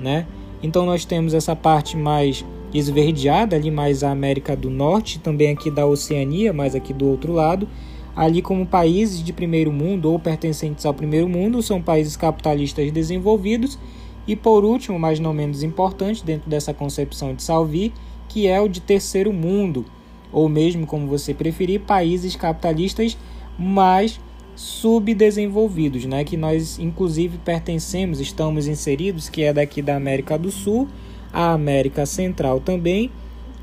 né? 0.03 0.27
Então 0.61 0.85
nós 0.85 1.05
temos 1.05 1.33
essa 1.33 1.55
parte 1.55 1.97
mais 1.97 2.45
esverdeada 2.73 3.55
ali 3.55 3.71
mais 3.71 4.03
a 4.03 4.11
América 4.11 4.55
do 4.55 4.69
Norte, 4.69 5.19
também 5.19 5.51
aqui 5.51 5.71
da 5.71 5.85
Oceania, 5.85 6.51
mais 6.53 6.75
aqui 6.75 6.93
do 6.93 7.07
outro 7.07 7.33
lado. 7.33 7.67
Ali 8.15 8.41
como 8.41 8.65
países 8.65 9.23
de 9.23 9.33
primeiro 9.33 9.71
mundo 9.71 10.11
ou 10.11 10.19
pertencentes 10.19 10.85
ao 10.85 10.93
primeiro 10.93 11.27
mundo, 11.27 11.61
são 11.61 11.81
países 11.81 12.15
capitalistas 12.15 12.91
desenvolvidos. 12.91 13.79
E 14.27 14.35
por 14.35 14.63
último, 14.63 14.99
mas 14.99 15.19
não 15.19 15.33
menos 15.33 15.63
importante 15.63 16.23
dentro 16.23 16.49
dessa 16.49 16.73
concepção 16.73 17.33
de 17.33 17.43
Salvi, 17.43 17.93
que 18.29 18.47
é 18.47 18.61
o 18.61 18.69
de 18.69 18.79
terceiro 18.79 19.33
mundo, 19.33 19.85
ou 20.31 20.47
mesmo 20.47 20.85
como 20.87 21.07
você 21.07 21.33
preferir, 21.33 21.81
países 21.81 22.35
capitalistas 22.35 23.17
mais 23.57 24.19
subdesenvolvidos, 24.55 26.05
né, 26.05 26.23
que 26.23 26.37
nós 26.37 26.77
inclusive 26.79 27.37
pertencemos, 27.39 28.19
estamos 28.19 28.67
inseridos, 28.67 29.29
que 29.29 29.43
é 29.43 29.53
daqui 29.53 29.81
da 29.81 29.95
América 29.95 30.37
do 30.37 30.51
Sul, 30.51 30.87
a 31.31 31.51
América 31.51 32.05
Central 32.05 32.59
também, 32.59 33.09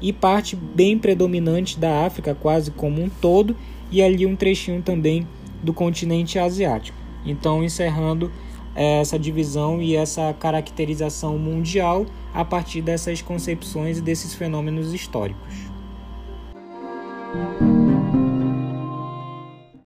e 0.01 0.13
parte 0.13 0.57
bem 0.57 0.99
predominante 0.99 1.79
da 1.79 2.07
África, 2.07 2.35
quase 2.35 2.71
como 2.71 3.03
um 3.03 3.09
todo, 3.09 3.55
e 3.91 4.03
ali 4.03 4.27
um 4.27 4.35
trechinho 4.35 4.83
também 4.83 5.27
do 5.63 5.73
continente 5.73 6.39
asiático. 6.39 6.97
Então, 7.25 7.63
encerrando 7.63 8.33
é, 8.75 9.01
essa 9.01 9.19
divisão 9.19 9.83
e 9.83 9.95
essa 9.95 10.33
caracterização 10.33 11.39
mundial 11.39 12.07
a 12.33 12.45
partir 12.45 12.81
dessas 12.81 13.21
concepções 13.21 13.99
e 13.99 14.01
desses 14.01 14.35
fenômenos 14.35 14.95
históricos. 14.95 15.71